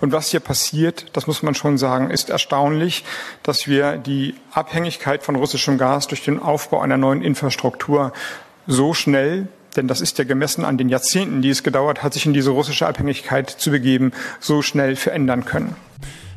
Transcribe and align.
Und 0.00 0.12
was 0.12 0.30
hier 0.30 0.40
passiert, 0.40 1.06
das 1.12 1.26
muss 1.26 1.42
man 1.42 1.54
schon 1.54 1.76
sagen, 1.76 2.10
ist 2.10 2.30
erstaunlich, 2.30 3.04
dass 3.42 3.66
wir 3.66 3.98
die 3.98 4.34
Abhängigkeit 4.52 5.22
von 5.22 5.36
russischem 5.36 5.76
Gas 5.78 6.06
durch 6.06 6.24
den 6.24 6.40
Aufbau 6.40 6.80
einer 6.80 6.96
neuen 6.96 7.22
Infrastruktur 7.22 8.12
so 8.66 8.94
schnell 8.94 9.48
denn 9.76 9.88
das 9.88 10.00
ist 10.00 10.18
ja 10.18 10.24
gemessen 10.24 10.64
an 10.64 10.78
den 10.78 10.88
Jahrzehnten, 10.88 11.42
die 11.42 11.50
es 11.50 11.62
gedauert 11.62 12.02
hat, 12.02 12.14
sich 12.14 12.26
in 12.26 12.32
diese 12.32 12.50
russische 12.50 12.86
Abhängigkeit 12.86 13.48
zu 13.50 13.70
begeben, 13.70 14.12
so 14.40 14.62
schnell 14.62 14.96
verändern 14.96 15.44
können. 15.44 15.76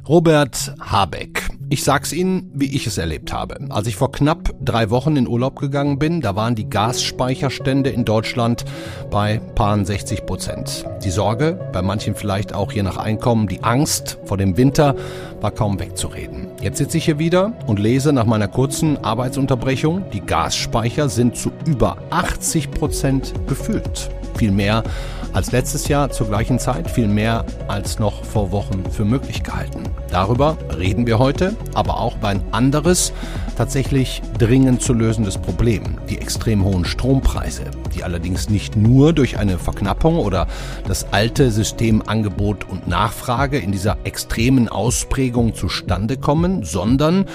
Robert 0.07 0.75
Habeck. 0.79 1.42
Ich 1.73 1.83
sag's 1.83 2.13
Ihnen, 2.13 2.51
wie 2.53 2.75
ich 2.75 2.85
es 2.85 2.99
erlebt 2.99 3.33
habe. 3.33 3.57
Als 3.69 3.87
ich 3.87 3.95
vor 3.95 4.11
knapp 4.11 4.53
drei 4.63 4.91
Wochen 4.91 5.15
in 5.15 5.27
Urlaub 5.27 5.59
gegangen 5.59 5.97
bin, 5.97 6.21
da 6.21 6.35
waren 6.35 6.53
die 6.53 6.69
Gasspeicherstände 6.69 7.89
in 7.89 8.05
Deutschland 8.05 8.63
bei 9.09 9.41
paar 9.55 9.83
60 9.83 10.27
Prozent. 10.27 10.85
Die 11.03 11.09
Sorge, 11.09 11.59
bei 11.73 11.81
manchen 11.81 12.13
vielleicht 12.13 12.53
auch 12.53 12.71
je 12.71 12.83
nach 12.83 12.97
Einkommen, 12.97 13.47
die 13.47 13.63
Angst 13.63 14.19
vor 14.25 14.37
dem 14.37 14.55
Winter 14.55 14.95
war 15.41 15.49
kaum 15.49 15.79
wegzureden. 15.79 16.45
Jetzt 16.61 16.77
sitze 16.77 16.99
ich 16.99 17.05
hier 17.05 17.17
wieder 17.17 17.53
und 17.65 17.79
lese 17.79 18.13
nach 18.13 18.25
meiner 18.27 18.47
kurzen 18.47 19.03
Arbeitsunterbrechung, 19.03 20.05
die 20.13 20.21
Gasspeicher 20.21 21.09
sind 21.09 21.37
zu 21.37 21.51
über 21.65 21.97
80 22.11 22.69
Prozent 22.69 23.33
gefüllt. 23.47 24.11
Viel 24.35 24.51
mehr 24.51 24.83
als 25.33 25.51
letztes 25.51 25.87
Jahr 25.87 26.09
zur 26.11 26.27
gleichen 26.27 26.59
Zeit, 26.59 26.89
viel 26.89 27.07
mehr 27.07 27.45
als 27.67 27.99
noch 27.99 28.23
vor 28.23 28.51
Wochen 28.51 28.83
für 28.91 29.03
möglich 29.03 29.43
gehalten. 29.43 29.83
Darüber 30.09 30.57
reden 30.77 31.07
wir 31.07 31.19
heute, 31.19 31.55
aber 31.73 31.99
auch 31.99 32.17
über 32.17 32.27
ein 32.29 32.43
anderes, 32.51 33.13
tatsächlich 33.57 34.21
dringend 34.37 34.81
zu 34.81 34.93
lösendes 34.93 35.37
Problem, 35.37 35.97
die 36.09 36.19
extrem 36.19 36.63
hohen 36.63 36.85
Strompreise, 36.85 37.63
die 37.95 38.03
allerdings 38.03 38.49
nicht 38.49 38.75
nur 38.75 39.13
durch 39.13 39.37
eine 39.37 39.57
Verknappung 39.57 40.17
oder 40.17 40.47
das 40.87 41.11
alte 41.11 41.51
System 41.51 42.03
Angebot 42.05 42.69
und 42.69 42.87
Nachfrage 42.87 43.57
in 43.57 43.71
dieser 43.71 43.97
extremen 44.03 44.69
Ausprägung 44.69 45.55
zustande 45.55 46.17
kommen, 46.17 46.63
sondern 46.63 47.25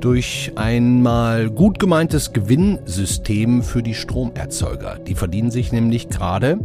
durch 0.00 0.52
ein 0.56 1.02
mal 1.02 1.50
gut 1.50 1.78
gemeintes 1.78 2.32
Gewinnsystem 2.32 3.62
für 3.62 3.82
die 3.82 3.94
Stromerzeuger. 3.94 4.98
Die 4.98 5.14
verdienen 5.14 5.50
sich 5.50 5.72
nämlich 5.72 6.08
gerade 6.08 6.58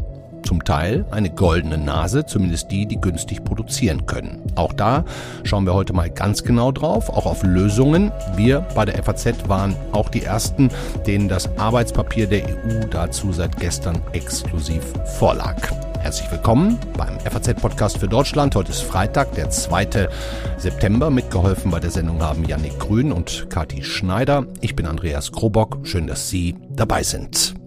zum 0.51 0.65
Teil 0.65 1.05
eine 1.11 1.29
goldene 1.29 1.77
Nase, 1.77 2.25
zumindest 2.25 2.71
die, 2.71 2.85
die 2.85 2.99
günstig 2.99 3.45
produzieren 3.45 4.05
können. 4.05 4.41
Auch 4.55 4.73
da 4.73 5.05
schauen 5.45 5.65
wir 5.65 5.73
heute 5.73 5.93
mal 5.93 6.09
ganz 6.09 6.43
genau 6.43 6.73
drauf, 6.73 7.07
auch 7.09 7.25
auf 7.25 7.43
Lösungen. 7.43 8.11
Wir 8.35 8.59
bei 8.75 8.83
der 8.83 9.01
FAZ 9.01 9.47
waren 9.47 9.77
auch 9.93 10.09
die 10.09 10.23
Ersten, 10.23 10.67
denen 11.07 11.29
das 11.29 11.57
Arbeitspapier 11.57 12.27
der 12.27 12.43
EU 12.43 12.85
dazu 12.89 13.31
seit 13.31 13.61
gestern 13.61 14.01
exklusiv 14.11 14.83
vorlag. 15.17 15.55
Herzlich 15.99 16.29
willkommen 16.29 16.77
beim 16.97 17.17
FAZ-Podcast 17.21 17.99
für 17.99 18.09
Deutschland. 18.09 18.53
Heute 18.53 18.71
ist 18.71 18.81
Freitag, 18.81 19.33
der 19.35 19.49
2. 19.49 20.09
September. 20.57 21.09
Mitgeholfen 21.11 21.71
bei 21.71 21.79
der 21.79 21.91
Sendung 21.91 22.21
haben 22.21 22.43
Yannick 22.43 22.77
Grün 22.77 23.13
und 23.13 23.49
Kati 23.49 23.83
Schneider. 23.83 24.45
Ich 24.59 24.75
bin 24.75 24.85
Andreas 24.85 25.31
Krobock. 25.31 25.77
Schön, 25.83 26.07
dass 26.07 26.27
Sie 26.27 26.55
dabei 26.75 27.03
sind. 27.03 27.60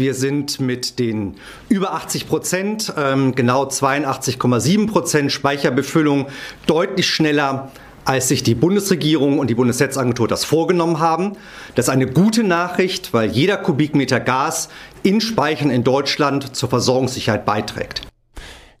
Wir 0.00 0.14
sind 0.14 0.58
mit 0.60 0.98
den 0.98 1.36
über 1.68 1.92
80 1.92 2.26
Prozent, 2.26 2.94
ähm, 2.96 3.34
genau 3.34 3.66
82,7 3.66 4.86
Prozent 4.86 5.30
Speicherbefüllung 5.30 6.28
deutlich 6.66 7.06
schneller 7.06 7.70
als 8.06 8.28
sich 8.28 8.42
die 8.42 8.54
Bundesregierung 8.54 9.38
und 9.38 9.50
die 9.50 9.54
Bundesnetzagentur 9.54 10.26
das 10.26 10.46
vorgenommen 10.46 11.00
haben. 11.00 11.36
Das 11.74 11.84
ist 11.84 11.90
eine 11.90 12.06
gute 12.06 12.44
Nachricht, 12.44 13.12
weil 13.12 13.30
jeder 13.30 13.58
Kubikmeter 13.58 14.20
Gas 14.20 14.70
in 15.02 15.20
Speichern 15.20 15.68
in 15.68 15.84
Deutschland 15.84 16.56
zur 16.56 16.70
Versorgungssicherheit 16.70 17.44
beiträgt. 17.44 18.00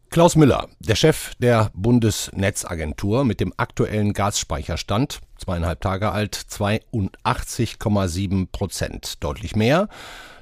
Klaus 0.08 0.36
Müller, 0.36 0.68
der 0.78 0.94
Chef 0.94 1.32
der 1.38 1.70
Bundesnetzagentur 1.74 3.26
mit 3.26 3.40
dem 3.40 3.52
aktuellen 3.58 4.14
Gasspeicherstand, 4.14 5.20
zweieinhalb 5.36 5.82
Tage 5.82 6.12
alt, 6.12 6.34
82,7 6.34 8.48
Prozent. 8.50 9.22
Deutlich 9.22 9.54
mehr 9.54 9.88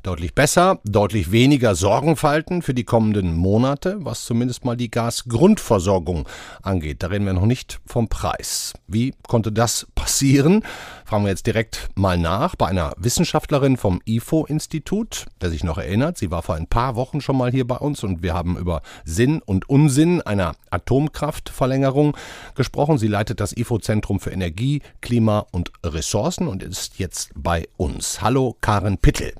Deutlich 0.02 0.34
besser, 0.34 0.78
deutlich 0.84 1.32
weniger 1.32 1.74
Sorgenfalten 1.74 2.62
für 2.62 2.72
die 2.72 2.84
kommenden 2.84 3.34
Monate, 3.34 3.96
was 4.00 4.24
zumindest 4.24 4.64
mal 4.64 4.76
die 4.76 4.90
Gasgrundversorgung 4.90 6.28
angeht. 6.62 7.02
Da 7.02 7.08
reden 7.08 7.26
wir 7.26 7.32
noch 7.32 7.46
nicht 7.46 7.80
vom 7.84 8.08
Preis. 8.08 8.74
Wie 8.86 9.12
konnte 9.26 9.50
das 9.50 9.88
passieren? 9.96 10.62
Fragen 11.04 11.24
wir 11.24 11.30
jetzt 11.30 11.46
direkt 11.46 11.88
mal 11.96 12.16
nach 12.16 12.54
bei 12.54 12.66
einer 12.66 12.92
Wissenschaftlerin 12.96 13.76
vom 13.76 14.00
IFO-Institut, 14.04 15.26
der 15.40 15.50
sich 15.50 15.64
noch 15.64 15.78
erinnert. 15.78 16.16
Sie 16.16 16.30
war 16.30 16.42
vor 16.42 16.54
ein 16.54 16.68
paar 16.68 16.94
Wochen 16.94 17.20
schon 17.20 17.36
mal 17.36 17.50
hier 17.50 17.66
bei 17.66 17.76
uns 17.76 18.04
und 18.04 18.22
wir 18.22 18.34
haben 18.34 18.56
über 18.56 18.82
Sinn 19.04 19.42
und 19.44 19.68
Unsinn 19.68 20.22
einer 20.22 20.54
Atomkraftverlängerung 20.70 22.16
gesprochen. 22.54 22.98
Sie 22.98 23.08
leitet 23.08 23.40
das 23.40 23.56
IFO-Zentrum 23.56 24.20
für 24.20 24.30
Energie, 24.30 24.80
Klima 25.00 25.46
und 25.50 25.72
Ressourcen 25.84 26.46
und 26.46 26.62
ist 26.62 26.98
jetzt 26.98 27.30
bei 27.34 27.66
uns. 27.76 28.22
Hallo, 28.22 28.56
Karen 28.60 28.98
Pittel. 28.98 29.32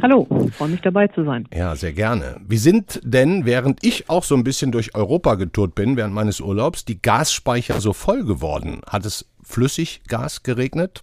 Hallo, 0.00 0.26
freue 0.52 0.70
mich 0.70 0.80
dabei 0.80 1.08
zu 1.08 1.24
sein. 1.24 1.46
Ja, 1.54 1.76
sehr 1.76 1.92
gerne. 1.92 2.40
Wie 2.48 2.56
sind 2.56 3.00
denn, 3.04 3.44
während 3.44 3.84
ich 3.84 4.08
auch 4.08 4.24
so 4.24 4.34
ein 4.34 4.42
bisschen 4.42 4.72
durch 4.72 4.94
Europa 4.94 5.34
getourt 5.34 5.74
bin, 5.74 5.96
während 5.96 6.14
meines 6.14 6.40
Urlaubs, 6.40 6.84
die 6.84 7.00
Gasspeicher 7.00 7.80
so 7.80 7.92
voll 7.92 8.24
geworden? 8.24 8.80
Hat 8.88 9.04
es 9.04 9.30
Flüssiggas 9.42 10.42
geregnet? 10.42 11.02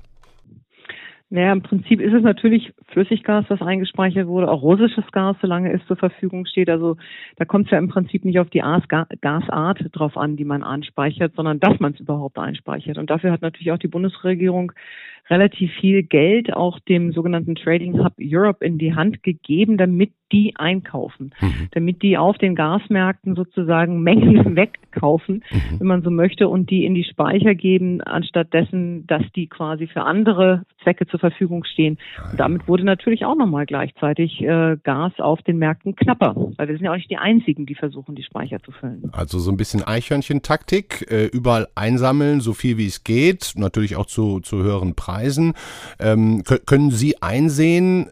Naja, 1.29 1.53
im 1.53 1.61
Prinzip 1.61 2.01
ist 2.01 2.13
es 2.13 2.23
natürlich 2.23 2.73
Flüssiggas, 2.91 3.45
das 3.49 3.61
eingespeichert 3.61 4.27
wurde, 4.27 4.49
auch 4.49 4.61
russisches 4.61 5.05
Gas, 5.11 5.35
solange 5.41 5.71
es 5.71 5.85
zur 5.87 5.97
Verfügung 5.97 6.45
steht. 6.45 6.69
Also 6.69 6.97
da 7.37 7.45
kommt 7.45 7.65
es 7.65 7.71
ja 7.71 7.77
im 7.77 7.89
Prinzip 7.89 8.25
nicht 8.25 8.39
auf 8.39 8.49
die 8.49 8.63
Gasart 9.21 9.85
drauf 9.91 10.17
an, 10.17 10.35
die 10.35 10.45
man 10.45 10.63
anspeichert, 10.63 11.33
sondern 11.35 11.59
dass 11.59 11.79
man 11.79 11.93
es 11.93 11.99
überhaupt 11.99 12.37
einspeichert. 12.37 12.97
Und 12.97 13.09
dafür 13.09 13.31
hat 13.31 13.41
natürlich 13.41 13.71
auch 13.71 13.77
die 13.77 13.87
Bundesregierung 13.87 14.71
relativ 15.29 15.71
viel 15.79 16.03
Geld 16.03 16.53
auch 16.53 16.79
dem 16.79 17.11
sogenannten 17.11 17.55
Trading 17.55 18.03
Hub 18.03 18.13
Europe 18.19 18.65
in 18.65 18.77
die 18.77 18.95
Hand 18.95 19.23
gegeben, 19.23 19.77
damit 19.77 20.11
die 20.31 20.53
einkaufen, 20.55 21.33
mhm. 21.39 21.69
damit 21.71 22.01
die 22.01 22.17
auf 22.17 22.37
den 22.37 22.55
Gasmärkten 22.55 23.35
sozusagen 23.35 24.01
Mengen 24.01 24.55
wegkaufen, 24.55 25.43
mhm. 25.51 25.79
wenn 25.79 25.87
man 25.87 26.01
so 26.03 26.11
möchte, 26.11 26.47
und 26.47 26.69
die 26.69 26.85
in 26.85 26.93
die 26.93 27.03
Speicher 27.03 27.55
geben, 27.55 28.01
anstatt 28.01 28.53
dessen, 28.53 29.07
dass 29.07 29.23
die 29.35 29.47
quasi 29.47 29.87
für 29.87 30.03
andere 30.03 30.65
Zwecke 30.83 31.07
zur 31.07 31.19
Verfügung 31.19 31.63
stehen. 31.63 31.97
Und 32.31 32.39
damit 32.39 32.67
wurde 32.67 32.78
natürlich 32.83 33.25
auch 33.25 33.35
nochmal 33.35 33.65
gleichzeitig 33.65 34.41
äh, 34.41 34.77
Gas 34.83 35.13
auf 35.19 35.41
den 35.41 35.57
Märkten 35.57 35.95
knapper, 35.95 36.35
weil 36.57 36.67
wir 36.67 36.75
sind 36.75 36.85
ja 36.85 36.91
auch 36.91 36.95
nicht 36.95 37.09
die 37.09 37.17
Einzigen, 37.17 37.65
die 37.65 37.75
versuchen, 37.75 38.15
die 38.15 38.23
Speicher 38.23 38.59
zu 38.63 38.71
füllen. 38.71 39.09
Also 39.11 39.39
so 39.39 39.51
ein 39.51 39.57
bisschen 39.57 39.83
Eichhörnchen-Taktik, 39.83 41.11
äh, 41.11 41.25
überall 41.25 41.67
einsammeln, 41.75 42.41
so 42.41 42.53
viel 42.53 42.77
wie 42.77 42.87
es 42.87 43.03
geht, 43.03 43.53
natürlich 43.55 43.95
auch 43.95 44.05
zu, 44.05 44.39
zu 44.39 44.63
höheren 44.63 44.95
Preisen. 44.95 45.53
Ähm, 45.99 46.43
können 46.65 46.91
Sie 46.91 47.21
einsehen, 47.21 48.09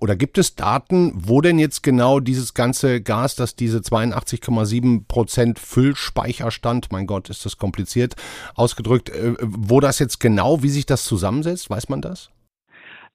oder 0.00 0.16
gibt 0.16 0.38
es 0.38 0.54
Daten, 0.54 1.12
wo 1.14 1.40
denn 1.40 1.58
jetzt 1.58 1.82
genau 1.82 2.20
dieses 2.20 2.54
ganze 2.54 3.00
Gas, 3.00 3.36
das 3.36 3.56
diese 3.56 3.78
82,7 3.78 5.06
Prozent 5.06 5.58
Füllspeicherstand, 5.58 6.90
mein 6.92 7.06
Gott, 7.06 7.30
ist 7.30 7.44
das 7.44 7.56
kompliziert 7.56 8.14
ausgedrückt, 8.54 9.10
äh, 9.10 9.34
wo 9.40 9.80
das 9.80 9.98
jetzt 9.98 10.20
genau, 10.20 10.62
wie 10.62 10.70
sich 10.70 10.86
das 10.86 11.04
zusammensetzt, 11.04 11.70
weiß 11.70 11.88
man 11.88 12.00
das? 12.00 12.30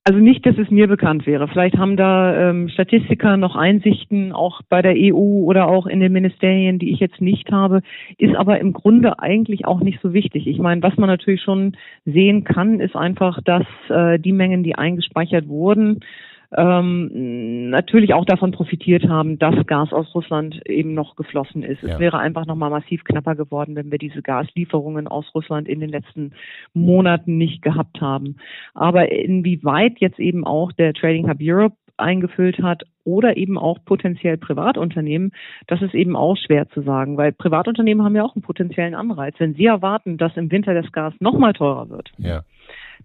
Also 0.04 0.18
nicht, 0.18 0.46
dass 0.46 0.56
es 0.56 0.70
mir 0.70 0.88
bekannt 0.88 1.26
wäre. 1.26 1.46
Vielleicht 1.46 1.76
haben 1.76 1.98
da 1.98 2.48
ähm, 2.48 2.70
Statistiker 2.70 3.36
noch 3.36 3.54
Einsichten, 3.54 4.32
auch 4.32 4.62
bei 4.70 4.80
der 4.80 4.94
EU 4.96 5.44
oder 5.44 5.68
auch 5.68 5.86
in 5.86 6.00
den 6.00 6.12
Ministerien, 6.12 6.78
die 6.78 6.90
ich 6.90 7.00
jetzt 7.00 7.20
nicht 7.20 7.52
habe, 7.52 7.82
ist 8.16 8.34
aber 8.34 8.60
im 8.60 8.72
Grunde 8.72 9.18
eigentlich 9.18 9.66
auch 9.66 9.80
nicht 9.80 10.00
so 10.02 10.14
wichtig. 10.14 10.46
Ich 10.46 10.58
meine, 10.58 10.82
was 10.82 10.96
man 10.96 11.08
natürlich 11.08 11.42
schon 11.42 11.76
sehen 12.06 12.44
kann, 12.44 12.80
ist 12.80 12.96
einfach, 12.96 13.42
dass 13.44 13.66
äh, 13.90 14.18
die 14.18 14.32
Mengen, 14.32 14.62
die 14.62 14.74
eingespeichert 14.74 15.48
wurden, 15.48 16.00
ähm, 16.56 17.70
natürlich 17.70 18.12
auch 18.14 18.24
davon 18.24 18.50
profitiert 18.50 19.08
haben, 19.08 19.38
dass 19.38 19.66
Gas 19.66 19.92
aus 19.92 20.12
Russland 20.14 20.60
eben 20.66 20.94
noch 20.94 21.14
geflossen 21.14 21.62
ist. 21.62 21.82
Ja. 21.82 21.94
Es 21.94 22.00
wäre 22.00 22.18
einfach 22.18 22.46
nochmal 22.46 22.70
massiv 22.70 23.04
knapper 23.04 23.36
geworden, 23.36 23.76
wenn 23.76 23.90
wir 23.90 23.98
diese 23.98 24.22
Gaslieferungen 24.22 25.06
aus 25.06 25.26
Russland 25.34 25.68
in 25.68 25.80
den 25.80 25.90
letzten 25.90 26.32
Monaten 26.74 27.38
nicht 27.38 27.62
gehabt 27.62 28.00
haben. 28.00 28.36
Aber 28.74 29.12
inwieweit 29.12 29.98
jetzt 29.98 30.18
eben 30.18 30.44
auch 30.44 30.72
der 30.72 30.92
Trading 30.92 31.28
Hub 31.28 31.38
Europe 31.40 31.76
eingefüllt 31.96 32.60
hat 32.62 32.82
oder 33.04 33.36
eben 33.36 33.58
auch 33.58 33.78
potenziell 33.84 34.38
Privatunternehmen, 34.38 35.32
das 35.66 35.82
ist 35.82 35.94
eben 35.94 36.16
auch 36.16 36.36
schwer 36.36 36.68
zu 36.70 36.80
sagen, 36.80 37.16
weil 37.18 37.32
Privatunternehmen 37.32 38.04
haben 38.04 38.16
ja 38.16 38.24
auch 38.24 38.34
einen 38.34 38.42
potenziellen 38.42 38.94
Anreiz. 38.94 39.34
Wenn 39.38 39.54
sie 39.54 39.66
erwarten, 39.66 40.16
dass 40.16 40.36
im 40.36 40.50
Winter 40.50 40.74
das 40.74 40.90
Gas 40.92 41.12
nochmal 41.20 41.52
teurer 41.52 41.90
wird, 41.90 42.10
ja 42.16 42.42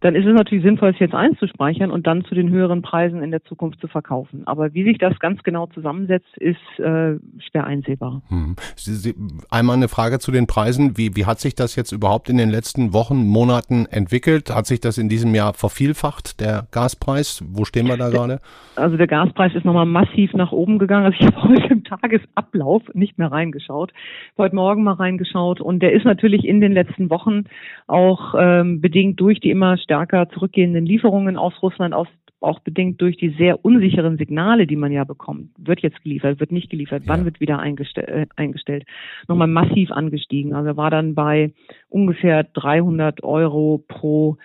dann 0.02 0.16
ist 0.16 0.26
es 0.26 0.34
natürlich 0.34 0.64
sinnvoll, 0.64 0.90
es 0.90 1.00
jetzt 1.00 1.16
einzuspeichern 1.16 1.92
und 1.92 2.08
dann 2.08 2.24
zu 2.26 2.36
den 2.36 2.50
höheren 2.50 2.82
Preisen 2.82 3.24
in 3.24 3.32
der 3.32 3.44
Zukunft 3.44 3.80
zu 3.80 3.88
verkaufen. 3.88 4.44
Aber 4.46 4.74
wie 4.74 4.84
sich 4.84 4.98
das 4.98 5.18
ganz 5.20 5.44
genau 5.44 5.68
zusammensetzt, 5.68 6.38
ist 6.38 6.58
äh, 6.80 7.16
schwer 7.40 7.66
einsehbar. 7.66 8.22
Hm. 8.30 8.56
Sie, 8.76 8.94
Sie, 8.94 9.16
einmal 9.50 9.76
eine 9.76 9.88
Frage 9.88 10.20
zu 10.20 10.32
den 10.32 10.48
Preisen. 10.48 10.98
Wie, 10.98 11.16
wie 11.16 11.26
hat 11.26 11.40
sich 11.40 11.56
das 11.56 11.76
jetzt 11.76 11.92
überhaupt 11.92 12.30
in 12.30 12.38
den 12.38 12.50
letzten 12.50 12.94
Wochen, 12.94 13.28
Monaten 13.28 13.86
entwickelt? 13.90 14.54
Hat 14.54 14.66
sich 14.66 14.80
das 14.80 14.98
in 14.98 15.10
diesem 15.10 15.34
Jahr 15.36 15.54
vervielfacht, 15.54 16.40
der 16.40 16.68
Gaspreis? 16.72 17.44
Wo 17.48 17.66
stehen 17.66 17.88
wir 17.88 17.98
da 17.98 18.10
gerade? 18.12 18.40
Also 18.76 18.98
der 18.98 19.08
Gaspreis 19.08 19.56
ist 19.56 19.66
nochmal 19.66 19.86
massiv 19.86 20.34
nach 20.34 20.52
oben 20.52 20.80
gegangen. 20.80 21.06
Also 21.06 21.18
ich 21.20 21.26
habe 21.26 21.44
heute 21.44 21.74
im 21.74 21.84
Tagesablauf 21.84 22.84
nicht 22.94 23.18
mehr 23.18 23.32
reingeschaut, 23.32 23.94
heute 24.38 24.56
Morgen 24.56 24.84
mal 24.84 24.94
reingeschaut 24.94 25.62
und 25.62 25.80
der 25.80 25.94
ist 25.94 26.06
natürlich 26.06 26.46
in 26.46 26.60
den 26.60 26.74
letzten 26.74 27.10
Wochen 27.10 27.46
auch 27.88 28.36
ähm, 28.38 28.82
bedingt 28.82 29.20
durch 29.20 29.40
die 29.40 29.52
immer 29.52 29.78
stärker 29.86 30.28
zurückgehenden 30.30 30.86
Lieferungen 30.86 31.38
aus 31.38 31.54
Russland, 31.62 31.94
aus 31.94 32.08
auch 32.42 32.60
bedingt 32.60 33.02
durch 33.02 33.18
die 33.18 33.30
sehr 33.30 33.64
unsicheren 33.64 34.18
Signale, 34.18 34.68
die 34.68 34.76
man 34.76 34.92
ja 34.92 35.04
bekommt. 35.04 35.50
Wird 35.58 35.82
jetzt 35.82 36.02
geliefert, 36.04 36.40
wird 36.40 36.52
nicht 36.52 36.70
geliefert, 36.70 37.04
ja. 37.04 37.10
wann 37.10 37.26
wird 37.26 37.40
wieder 37.40 37.60
eingestell, 37.60 38.04
äh, 38.06 38.26
eingestellt, 38.36 38.86
nochmal 39.28 39.48
massiv 39.48 39.92
angestiegen. 39.92 40.54
Also 40.54 40.78
war 40.78 40.92
dann 40.92 41.16
bei 41.16 41.54
ungefähr 41.90 42.44
300 42.44 43.24
Euro 43.24 43.84
pro, 43.88 44.38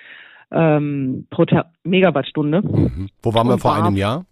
ähm, 0.50 1.26
pro 1.30 1.44
Megawattstunde. 1.82 2.62
Mhm. 2.62 3.08
Wo 3.22 3.34
waren 3.34 3.48
wir 3.48 3.58
vor 3.58 3.74
einem 3.74 3.96
Jahr? 3.96 4.24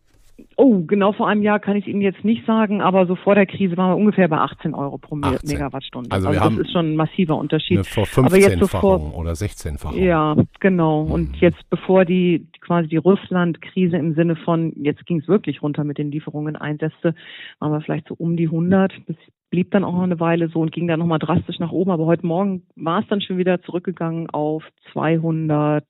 Oh, 0.57 0.83
genau 0.87 1.13
vor 1.13 1.29
einem 1.29 1.43
Jahr 1.43 1.61
kann 1.61 1.77
ich 1.77 1.87
Ihnen 1.87 2.01
jetzt 2.01 2.25
nicht 2.25 2.47
sagen, 2.47 2.81
aber 2.81 3.07
so 3.07 3.17
vor 3.17 3.35
der 3.35 3.47
Krise 3.47 3.77
waren 3.77 3.91
wir 3.91 3.97
ungefähr 3.97 4.29
bei 4.29 4.39
18 4.39 4.75
Euro 4.75 4.99
pro 4.99 5.17
18. 5.21 5.49
Megawattstunde. 5.49 6.11
Also, 6.11 6.29
also 6.29 6.41
das 6.41 6.59
ist 6.59 6.73
schon 6.73 6.93
ein 6.93 6.97
massiver 6.97 7.37
Unterschied. 7.37 7.87
Vor 7.87 8.05
15-fachung 8.05 9.13
oder 9.13 9.33
16-fachung. 9.33 10.03
Ja, 10.03 10.37
genau. 10.61 11.05
Mhm. 11.05 11.11
Und 11.11 11.37
jetzt 11.37 11.69
bevor 11.71 12.05
die 12.05 12.47
quasi 12.61 12.89
die 12.89 12.97
Russland-Krise 12.97 13.97
im 13.97 14.15
Sinne 14.15 14.37
von, 14.37 14.73
jetzt 14.77 15.07
ging 15.07 15.21
es 15.21 15.29
wirklich 15.29 15.63
runter 15.63 15.85
mit 15.85 15.99
den 15.99 16.11
Lieferungen 16.11 16.57
einsetzte, 16.57 17.15
waren 17.59 17.73
wir 17.73 17.81
vielleicht 17.81 18.09
so 18.09 18.15
um 18.19 18.37
die 18.37 18.47
100 18.47 19.07
bis 19.07 19.17
blieb 19.51 19.71
dann 19.71 19.85
auch 19.85 19.93
noch 19.93 20.03
eine 20.03 20.21
Weile 20.21 20.49
so 20.49 20.61
und 20.61 20.73
ging 20.73 20.87
dann 20.87 20.99
nochmal 20.99 21.19
drastisch 21.19 21.59
nach 21.59 21.73
oben. 21.73 21.91
Aber 21.91 22.07
heute 22.07 22.27
Morgen 22.27 22.63
war 22.77 23.01
es 23.01 23.09
dann 23.09 23.21
schon 23.21 23.39
wieder 23.39 23.63
zurückgegangen 23.63 24.29
auf 24.31 24.63
200, 24.93 25.85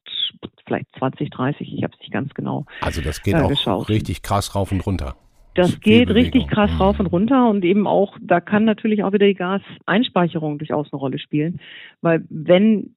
vielleicht 0.67 0.87
20, 0.99 1.31
30. 1.31 1.73
Ich 1.75 1.83
habe 1.83 1.93
es 1.95 2.01
nicht 2.01 2.13
ganz 2.13 2.33
genau. 2.35 2.67
Also 2.81 3.01
das 3.01 3.23
geht 3.23 3.35
äh, 3.35 3.39
auch 3.39 3.49
geschaut. 3.49 3.89
richtig 3.89 4.23
krass 4.23 4.55
rauf 4.55 4.73
und 4.73 4.85
runter. 4.87 5.17
Das 5.55 5.81
geht 5.81 6.11
richtig 6.11 6.47
krass 6.47 6.71
mhm. 6.73 6.77
rauf 6.77 7.01
und 7.01 7.07
runter 7.07 7.49
und 7.51 7.65
eben 7.65 7.89
auch, 7.89 8.17
da 8.21 8.41
kann 8.41 8.65
natürlich 8.65 9.03
auch 9.03 9.13
wieder 9.13 9.27
die 9.27 9.35
Gaseinspeicherung 9.35 10.59
durchaus 10.59 10.93
eine 10.93 11.01
Rolle 11.01 11.19
spielen, 11.19 11.59
weil 12.01 12.25
wenn 12.31 12.95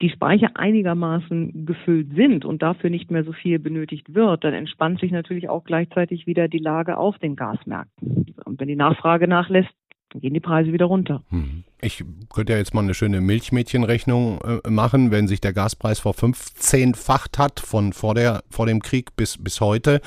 die 0.00 0.08
Speicher 0.10 0.52
einigermaßen 0.54 1.66
gefüllt 1.66 2.14
sind 2.14 2.46
und 2.46 2.62
dafür 2.62 2.88
nicht 2.88 3.10
mehr 3.10 3.24
so 3.24 3.32
viel 3.32 3.58
benötigt 3.58 4.14
wird, 4.14 4.44
dann 4.44 4.54
entspannt 4.54 5.00
sich 5.00 5.10
natürlich 5.10 5.48
auch 5.50 5.64
gleichzeitig 5.64 6.26
wieder 6.26 6.48
die 6.48 6.58
Lage 6.58 6.96
auf 6.96 7.18
den 7.18 7.36
Gasmärkten. 7.36 8.34
Und 8.44 8.60
wenn 8.60 8.68
die 8.68 8.76
Nachfrage 8.76 9.26
nachlässt, 9.26 9.68
dann 10.10 10.20
gehen 10.20 10.34
die 10.34 10.40
Preise 10.40 10.72
wieder 10.72 10.86
runter. 10.86 11.22
Hm. 11.30 11.64
Ich 11.80 12.04
könnte 12.32 12.52
ja 12.54 12.58
jetzt 12.58 12.74
mal 12.74 12.82
eine 12.82 12.94
schöne 12.94 13.20
Milchmädchenrechnung 13.20 14.40
äh, 14.40 14.70
machen, 14.70 15.10
wenn 15.10 15.28
sich 15.28 15.40
der 15.40 15.52
Gaspreis 15.52 16.00
vor 16.00 16.12
15-facht 16.14 17.38
hat, 17.38 17.60
von 17.60 17.92
vor, 17.92 18.14
der, 18.14 18.42
vor 18.50 18.66
dem 18.66 18.80
Krieg 18.82 19.14
bis, 19.16 19.36
bis 19.38 19.60
heute, 19.60 20.00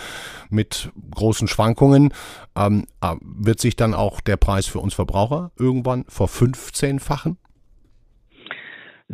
mit 0.49 0.91
großen 1.11 1.47
Schwankungen, 1.47 2.13
ähm, 2.55 2.85
äh, 3.01 3.15
wird 3.21 3.59
sich 3.59 3.75
dann 3.75 3.93
auch 3.93 4.21
der 4.21 4.37
Preis 4.37 4.65
für 4.67 4.79
uns 4.79 4.93
Verbraucher 4.93 5.51
irgendwann 5.57 6.05
vor 6.07 6.27
15-fachen? 6.27 7.37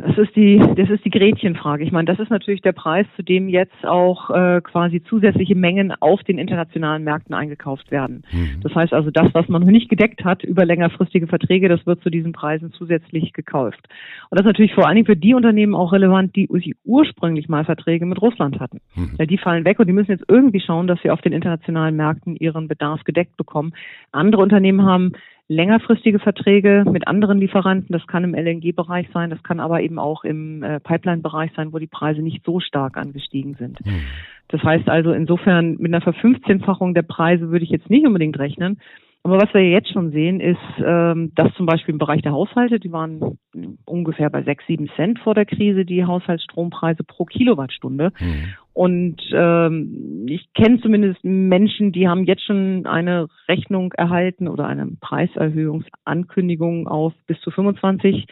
Das 0.00 0.16
ist 0.16 0.36
die, 0.36 0.58
das 0.76 0.90
ist 0.90 1.04
die 1.04 1.10
Gretchenfrage. 1.10 1.82
Ich 1.82 1.90
meine, 1.92 2.06
das 2.06 2.18
ist 2.20 2.30
natürlich 2.30 2.62
der 2.62 2.72
Preis, 2.72 3.06
zu 3.16 3.22
dem 3.22 3.48
jetzt 3.48 3.84
auch 3.84 4.30
äh, 4.30 4.60
quasi 4.62 5.02
zusätzliche 5.02 5.54
Mengen 5.54 5.92
auf 6.00 6.22
den 6.22 6.38
internationalen 6.38 7.02
Märkten 7.04 7.34
eingekauft 7.34 7.90
werden. 7.90 8.22
Mhm. 8.30 8.60
Das 8.62 8.74
heißt 8.74 8.92
also, 8.92 9.10
das, 9.10 9.28
was 9.32 9.48
man 9.48 9.62
noch 9.62 9.70
nicht 9.70 9.88
gedeckt 9.88 10.24
hat 10.24 10.44
über 10.44 10.64
längerfristige 10.64 11.26
Verträge, 11.26 11.68
das 11.68 11.84
wird 11.86 12.02
zu 12.02 12.10
diesen 12.10 12.32
Preisen 12.32 12.72
zusätzlich 12.72 13.32
gekauft. 13.32 13.88
Und 14.30 14.38
das 14.38 14.44
ist 14.44 14.52
natürlich 14.52 14.74
vor 14.74 14.86
allen 14.86 14.96
Dingen 14.96 15.06
für 15.06 15.16
die 15.16 15.34
Unternehmen 15.34 15.74
auch 15.74 15.92
relevant, 15.92 16.36
die 16.36 16.48
ursprünglich 16.84 17.48
mal 17.48 17.64
Verträge 17.64 18.06
mit 18.06 18.22
Russland 18.22 18.60
hatten. 18.60 18.80
Mhm. 18.94 19.18
Weil 19.18 19.26
die 19.26 19.38
fallen 19.38 19.64
weg 19.64 19.80
und 19.80 19.86
die 19.86 19.92
müssen 19.92 20.12
jetzt 20.12 20.24
irgendwie 20.28 20.60
schauen, 20.60 20.86
dass 20.86 21.00
sie 21.02 21.10
auf 21.10 21.22
den 21.22 21.32
internationalen 21.32 21.96
Märkten 21.96 22.36
ihren 22.36 22.68
Bedarf 22.68 23.02
gedeckt 23.04 23.36
bekommen. 23.36 23.72
Andere 24.12 24.42
Unternehmen 24.42 24.84
haben 24.84 25.12
längerfristige 25.48 26.18
Verträge 26.18 26.84
mit 26.90 27.08
anderen 27.08 27.38
Lieferanten. 27.38 27.92
Das 27.92 28.06
kann 28.06 28.22
im 28.22 28.34
LNG-Bereich 28.34 29.08
sein, 29.12 29.30
das 29.30 29.42
kann 29.42 29.60
aber 29.60 29.80
eben 29.80 29.98
auch 29.98 30.24
im 30.24 30.62
äh, 30.62 30.78
Pipeline-Bereich 30.78 31.50
sein, 31.56 31.72
wo 31.72 31.78
die 31.78 31.86
Preise 31.86 32.20
nicht 32.20 32.44
so 32.44 32.60
stark 32.60 32.96
angestiegen 32.98 33.54
sind. 33.58 33.84
Mhm. 33.84 34.02
Das 34.48 34.62
heißt 34.62 34.88
also 34.88 35.12
insofern 35.12 35.76
mit 35.78 35.92
einer 35.92 36.02
Verfünfzehnfachung 36.02 36.94
der 36.94 37.02
Preise 37.02 37.50
würde 37.50 37.64
ich 37.64 37.70
jetzt 37.70 37.90
nicht 37.90 38.06
unbedingt 38.06 38.38
rechnen. 38.38 38.78
Aber 39.24 39.38
was 39.38 39.52
wir 39.52 39.68
jetzt 39.68 39.92
schon 39.92 40.10
sehen, 40.10 40.40
ist, 40.40 40.58
ähm, 40.78 41.32
dass 41.34 41.52
zum 41.54 41.66
Beispiel 41.66 41.92
im 41.92 41.98
Bereich 41.98 42.22
der 42.22 42.32
Haushalte, 42.32 42.78
die 42.78 42.92
waren 42.92 43.38
ungefähr 43.84 44.30
bei 44.30 44.42
sechs, 44.42 44.64
sieben 44.66 44.88
Cent 44.96 45.18
vor 45.18 45.34
der 45.34 45.44
Krise, 45.44 45.84
die 45.84 46.04
Haushaltsstrompreise 46.04 47.04
pro 47.04 47.24
Kilowattstunde. 47.24 48.12
Mhm. 48.18 48.54
Und 48.78 49.16
ähm, 49.32 50.24
ich 50.28 50.52
kenne 50.54 50.80
zumindest 50.80 51.24
Menschen, 51.24 51.90
die 51.90 52.06
haben 52.06 52.22
jetzt 52.22 52.44
schon 52.44 52.86
eine 52.86 53.26
Rechnung 53.48 53.92
erhalten 53.94 54.46
oder 54.46 54.68
eine 54.68 54.86
Preiserhöhungsankündigung 55.00 56.86
auf 56.86 57.12
bis 57.26 57.40
zu 57.40 57.50
25 57.50 58.14
äh, 58.14 58.26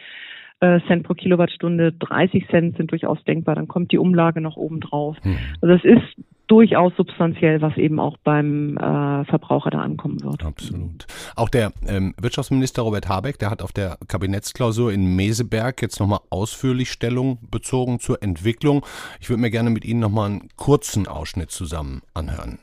Cent 0.59 1.03
pro 1.03 1.13
Kilowattstunde, 1.13 1.93
30 1.93 2.47
Cent 2.49 2.77
sind 2.77 2.91
durchaus 2.91 3.23
denkbar, 3.25 3.55
dann 3.55 3.67
kommt 3.67 3.91
die 3.91 3.99
Umlage 3.99 4.41
noch 4.41 4.57
oben 4.57 4.79
drauf. 4.79 5.15
Mhm. 5.23 5.37
Also 5.61 5.75
es 5.75 5.83
ist 5.83 6.25
durchaus 6.47 6.93
substanziell, 6.95 7.61
was 7.61 7.77
eben 7.77 7.99
auch 7.99 8.17
beim 8.23 8.77
äh, 8.77 9.25
Verbraucher 9.25 9.69
da 9.69 9.81
ankommen 9.81 10.21
wird. 10.23 10.43
Absolut. 10.43 11.05
Auch 11.35 11.49
der 11.49 11.73
ähm, 11.87 12.15
Wirtschaftsminister 12.19 12.81
Robert 12.81 13.09
Habeck, 13.09 13.37
der 13.37 13.51
hat 13.51 13.61
auf 13.61 13.73
der 13.73 13.97
Kabinettsklausur 14.07 14.91
in 14.91 15.15
Meseberg 15.15 15.81
jetzt 15.81 15.99
nochmal 15.99 16.19
ausführlich 16.29 16.91
Stellung 16.91 17.37
bezogen 17.51 17.99
zur 17.99 18.23
Entwicklung. 18.23 18.85
Ich 19.19 19.29
würde 19.29 19.41
mir 19.41 19.51
gerne 19.51 19.69
mit 19.69 19.85
Ihnen 19.85 19.99
nochmal 19.99 20.29
einen 20.29 20.49
kurzen 20.55 21.07
Ausschnitt 21.07 21.51
zusammen 21.51 22.01
anhören. 22.13 22.59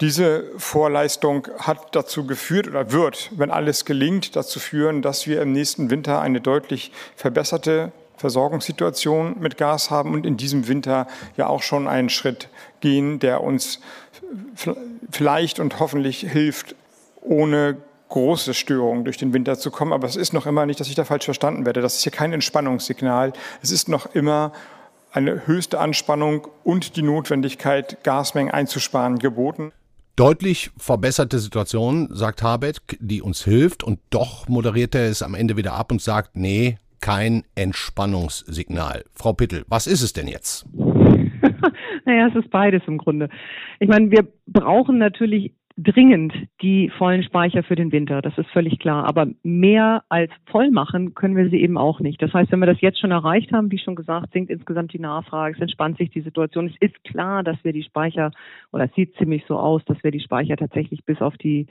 Diese 0.00 0.44
Vorleistung 0.56 1.48
hat 1.58 1.94
dazu 1.94 2.26
geführt 2.26 2.68
oder 2.68 2.90
wird, 2.92 3.30
wenn 3.36 3.50
alles 3.50 3.84
gelingt, 3.84 4.34
dazu 4.36 4.58
führen, 4.58 5.02
dass 5.02 5.26
wir 5.26 5.42
im 5.42 5.52
nächsten 5.52 5.90
Winter 5.90 6.20
eine 6.20 6.40
deutlich 6.40 6.92
verbesserte 7.16 7.92
Versorgungssituation 8.16 9.36
mit 9.40 9.56
Gas 9.56 9.90
haben 9.90 10.12
und 10.12 10.26
in 10.26 10.36
diesem 10.36 10.68
Winter 10.68 11.06
ja 11.36 11.46
auch 11.46 11.62
schon 11.62 11.88
einen 11.88 12.10
Schritt 12.10 12.48
gehen, 12.80 13.18
der 13.18 13.42
uns 13.42 13.80
vielleicht 15.10 15.58
und 15.58 15.80
hoffentlich 15.80 16.20
hilft, 16.20 16.74
ohne 17.22 17.78
große 18.10 18.54
Störungen 18.54 19.04
durch 19.04 19.16
den 19.16 19.32
Winter 19.32 19.58
zu 19.58 19.70
kommen. 19.70 19.92
Aber 19.92 20.06
es 20.06 20.16
ist 20.16 20.32
noch 20.32 20.46
immer 20.46 20.66
nicht, 20.66 20.80
dass 20.80 20.88
ich 20.88 20.94
da 20.94 21.04
falsch 21.04 21.24
verstanden 21.24 21.64
werde. 21.64 21.80
Das 21.80 21.96
ist 21.96 22.02
hier 22.02 22.12
kein 22.12 22.32
Entspannungssignal. 22.32 23.32
Es 23.62 23.70
ist 23.70 23.88
noch 23.88 24.14
immer 24.14 24.52
eine 25.12 25.46
höchste 25.46 25.78
Anspannung 25.80 26.48
und 26.64 26.96
die 26.96 27.02
Notwendigkeit, 27.02 28.02
Gasmengen 28.04 28.52
einzusparen, 28.52 29.18
geboten. 29.18 29.72
Deutlich 30.16 30.70
verbesserte 30.76 31.38
Situation, 31.38 32.08
sagt 32.10 32.42
Habeck, 32.42 32.76
die 33.00 33.22
uns 33.22 33.44
hilft. 33.44 33.82
Und 33.82 34.00
doch 34.10 34.48
moderiert 34.48 34.94
er 34.94 35.08
es 35.08 35.22
am 35.22 35.34
Ende 35.34 35.56
wieder 35.56 35.74
ab 35.74 35.90
und 35.90 36.02
sagt, 36.02 36.36
nee, 36.36 36.76
kein 37.00 37.44
Entspannungssignal. 37.54 39.04
Frau 39.14 39.32
Pittel, 39.32 39.64
was 39.68 39.86
ist 39.86 40.02
es 40.02 40.12
denn 40.12 40.28
jetzt? 40.28 40.66
naja, 40.74 42.28
es 42.28 42.34
ist 42.34 42.50
beides 42.50 42.82
im 42.86 42.98
Grunde. 42.98 43.28
Ich 43.78 43.88
meine, 43.88 44.10
wir 44.10 44.26
brauchen 44.46 44.98
natürlich 44.98 45.54
dringend 45.76 46.32
die 46.62 46.90
vollen 46.98 47.22
Speicher 47.22 47.62
für 47.62 47.76
den 47.76 47.92
Winter, 47.92 48.22
das 48.22 48.36
ist 48.36 48.50
völlig 48.50 48.78
klar. 48.78 49.06
Aber 49.06 49.26
mehr 49.42 50.02
als 50.08 50.30
voll 50.46 50.70
machen 50.70 51.14
können 51.14 51.36
wir 51.36 51.48
sie 51.48 51.60
eben 51.60 51.78
auch 51.78 52.00
nicht. 52.00 52.20
Das 52.20 52.32
heißt, 52.32 52.52
wenn 52.52 52.60
wir 52.60 52.66
das 52.66 52.80
jetzt 52.80 53.00
schon 53.00 53.10
erreicht 53.10 53.52
haben, 53.52 53.70
wie 53.70 53.78
schon 53.78 53.94
gesagt, 53.94 54.32
sinkt 54.32 54.50
insgesamt 54.50 54.92
die 54.92 54.98
Nachfrage, 54.98 55.54
es 55.54 55.62
entspannt 55.62 55.98
sich 55.98 56.10
die 56.10 56.20
Situation. 56.20 56.66
Es 56.68 56.76
ist 56.80 57.02
klar, 57.04 57.42
dass 57.42 57.56
wir 57.62 57.72
die 57.72 57.84
Speicher, 57.84 58.30
oder 58.72 58.84
es 58.84 58.94
sieht 58.94 59.14
ziemlich 59.16 59.44
so 59.46 59.58
aus, 59.58 59.84
dass 59.86 60.02
wir 60.02 60.10
die 60.10 60.20
Speicher 60.20 60.56
tatsächlich 60.56 61.04
bis 61.04 61.20
auf 61.20 61.36
die 61.38 61.66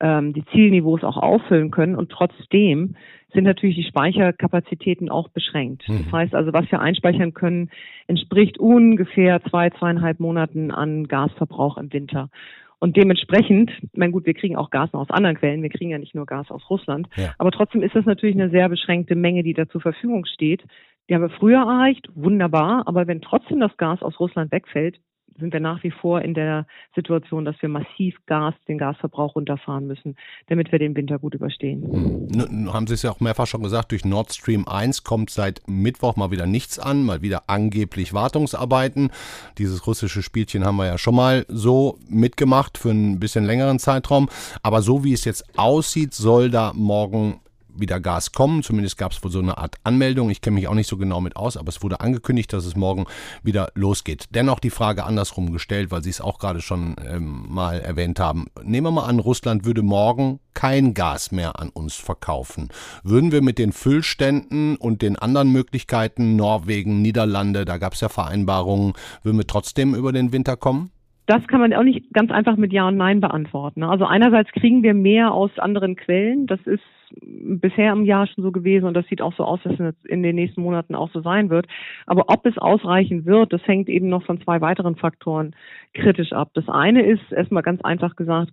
ähm, 0.00 0.32
die 0.32 0.44
Zielniveaus 0.52 1.02
auch 1.04 1.16
auffüllen 1.16 1.70
können. 1.70 1.96
Und 1.96 2.10
trotzdem 2.10 2.96
sind 3.32 3.44
natürlich 3.44 3.76
die 3.76 3.84
Speicherkapazitäten 3.84 5.08
auch 5.08 5.28
beschränkt. 5.28 5.88
Mhm. 5.88 6.04
Das 6.04 6.12
heißt 6.12 6.34
also, 6.34 6.52
was 6.52 6.70
wir 6.70 6.80
einspeichern 6.80 7.34
können, 7.34 7.70
entspricht 8.06 8.58
ungefähr 8.58 9.42
zwei, 9.44 9.70
zweieinhalb 9.70 10.20
Monaten 10.20 10.70
an 10.70 11.08
Gasverbrauch 11.08 11.78
im 11.78 11.92
Winter. 11.92 12.28
Und 12.78 12.96
dementsprechend, 12.96 13.70
ich 13.80 13.96
meine 13.96 14.12
gut, 14.12 14.26
wir 14.26 14.34
kriegen 14.34 14.56
auch 14.56 14.70
Gas 14.70 14.92
noch 14.92 15.00
aus 15.00 15.10
anderen 15.10 15.36
Quellen, 15.36 15.62
wir 15.62 15.70
kriegen 15.70 15.90
ja 15.90 15.98
nicht 15.98 16.14
nur 16.14 16.26
Gas 16.26 16.50
aus 16.50 16.68
Russland, 16.68 17.08
ja. 17.16 17.34
aber 17.38 17.50
trotzdem 17.50 17.82
ist 17.82 17.94
das 17.94 18.04
natürlich 18.04 18.36
eine 18.36 18.50
sehr 18.50 18.68
beschränkte 18.68 19.14
Menge, 19.14 19.42
die 19.42 19.54
da 19.54 19.66
zur 19.68 19.80
Verfügung 19.80 20.26
steht. 20.26 20.62
Die 21.08 21.14
haben 21.14 21.22
wir 21.22 21.30
früher 21.30 21.60
erreicht, 21.60 22.08
wunderbar, 22.14 22.82
aber 22.86 23.06
wenn 23.06 23.22
trotzdem 23.22 23.60
das 23.60 23.76
Gas 23.76 24.02
aus 24.02 24.18
Russland 24.20 24.52
wegfällt, 24.52 25.00
sind 25.38 25.52
wir 25.52 25.60
nach 25.60 25.82
wie 25.82 25.90
vor 25.90 26.22
in 26.22 26.34
der 26.34 26.66
Situation, 26.94 27.44
dass 27.44 27.60
wir 27.60 27.68
massiv 27.68 28.16
Gas, 28.26 28.54
den 28.68 28.78
Gasverbrauch 28.78 29.34
runterfahren 29.34 29.86
müssen, 29.86 30.16
damit 30.48 30.72
wir 30.72 30.78
den 30.78 30.96
Winter 30.96 31.18
gut 31.18 31.34
überstehen. 31.34 31.82
Hm. 31.82 32.26
Nun 32.26 32.72
haben 32.72 32.86
Sie 32.86 32.94
es 32.94 33.02
ja 33.02 33.10
auch 33.10 33.20
mehrfach 33.20 33.46
schon 33.46 33.62
gesagt, 33.62 33.92
durch 33.92 34.04
Nord 34.04 34.32
Stream 34.32 34.66
1 34.66 35.04
kommt 35.04 35.30
seit 35.30 35.62
Mittwoch 35.66 36.16
mal 36.16 36.30
wieder 36.30 36.46
nichts 36.46 36.78
an, 36.78 37.04
mal 37.04 37.22
wieder 37.22 37.44
angeblich 37.46 38.14
Wartungsarbeiten. 38.14 39.10
Dieses 39.58 39.86
russische 39.86 40.22
Spielchen 40.22 40.64
haben 40.64 40.76
wir 40.76 40.86
ja 40.86 40.98
schon 40.98 41.14
mal 41.14 41.44
so 41.48 41.98
mitgemacht 42.08 42.78
für 42.78 42.90
ein 42.90 43.20
bisschen 43.20 43.44
längeren 43.44 43.78
Zeitraum. 43.78 44.28
Aber 44.62 44.82
so 44.82 45.04
wie 45.04 45.12
es 45.12 45.24
jetzt 45.24 45.58
aussieht, 45.58 46.14
soll 46.14 46.50
da 46.50 46.72
morgen 46.74 47.40
wieder 47.78 48.00
Gas 48.00 48.32
kommen. 48.32 48.62
Zumindest 48.62 48.98
gab 48.98 49.12
es 49.12 49.22
wohl 49.22 49.30
so 49.30 49.38
eine 49.38 49.58
Art 49.58 49.76
Anmeldung. 49.84 50.30
Ich 50.30 50.40
kenne 50.40 50.54
mich 50.54 50.68
auch 50.68 50.74
nicht 50.74 50.88
so 50.88 50.96
genau 50.96 51.20
mit 51.20 51.36
aus, 51.36 51.56
aber 51.56 51.68
es 51.68 51.82
wurde 51.82 52.00
angekündigt, 52.00 52.52
dass 52.52 52.64
es 52.64 52.76
morgen 52.76 53.06
wieder 53.42 53.68
losgeht. 53.74 54.26
Dennoch 54.30 54.60
die 54.60 54.70
Frage 54.70 55.04
andersrum 55.04 55.52
gestellt, 55.52 55.90
weil 55.90 56.02
Sie 56.02 56.10
es 56.10 56.20
auch 56.20 56.38
gerade 56.38 56.60
schon 56.60 56.96
ähm, 57.08 57.46
mal 57.48 57.80
erwähnt 57.80 58.20
haben. 58.20 58.46
Nehmen 58.62 58.86
wir 58.86 58.90
mal 58.92 59.06
an, 59.06 59.18
Russland 59.18 59.64
würde 59.64 59.82
morgen 59.82 60.40
kein 60.54 60.94
Gas 60.94 61.32
mehr 61.32 61.60
an 61.60 61.68
uns 61.68 61.96
verkaufen. 61.96 62.68
Würden 63.02 63.32
wir 63.32 63.42
mit 63.42 63.58
den 63.58 63.72
Füllständen 63.72 64.76
und 64.76 65.02
den 65.02 65.16
anderen 65.16 65.52
Möglichkeiten, 65.52 66.36
Norwegen, 66.36 67.02
Niederlande, 67.02 67.64
da 67.64 67.78
gab 67.78 67.92
es 67.92 68.00
ja 68.00 68.08
Vereinbarungen, 68.08 68.94
würden 69.22 69.38
wir 69.38 69.46
trotzdem 69.46 69.94
über 69.94 70.12
den 70.12 70.32
Winter 70.32 70.56
kommen? 70.56 70.90
das 71.26 71.46
kann 71.48 71.60
man 71.60 71.74
auch 71.74 71.82
nicht 71.82 72.12
ganz 72.12 72.30
einfach 72.30 72.56
mit 72.56 72.72
Ja 72.72 72.88
und 72.88 72.96
Nein 72.96 73.20
beantworten. 73.20 73.82
Also 73.82 74.04
einerseits 74.04 74.50
kriegen 74.52 74.82
wir 74.82 74.94
mehr 74.94 75.32
aus 75.32 75.50
anderen 75.58 75.96
Quellen. 75.96 76.46
Das 76.46 76.60
ist 76.64 76.82
bisher 77.20 77.92
im 77.92 78.04
Jahr 78.04 78.26
schon 78.26 78.44
so 78.44 78.52
gewesen 78.52 78.86
und 78.86 78.94
das 78.94 79.06
sieht 79.06 79.22
auch 79.22 79.34
so 79.34 79.44
aus, 79.44 79.60
dass 79.62 79.78
es 79.78 79.94
in 80.04 80.22
den 80.22 80.36
nächsten 80.36 80.62
Monaten 80.62 80.94
auch 80.94 81.10
so 81.12 81.20
sein 81.20 81.50
wird. 81.50 81.66
Aber 82.06 82.24
ob 82.28 82.44
es 82.46 82.58
ausreichen 82.58 83.24
wird, 83.24 83.52
das 83.52 83.66
hängt 83.66 83.88
eben 83.88 84.08
noch 84.08 84.24
von 84.24 84.40
zwei 84.40 84.60
weiteren 84.60 84.96
Faktoren 84.96 85.54
kritisch 85.94 86.32
ab. 86.32 86.50
Das 86.54 86.68
eine 86.68 87.02
ist 87.02 87.32
erstmal 87.32 87.62
ganz 87.62 87.80
einfach 87.82 88.16
gesagt, 88.16 88.52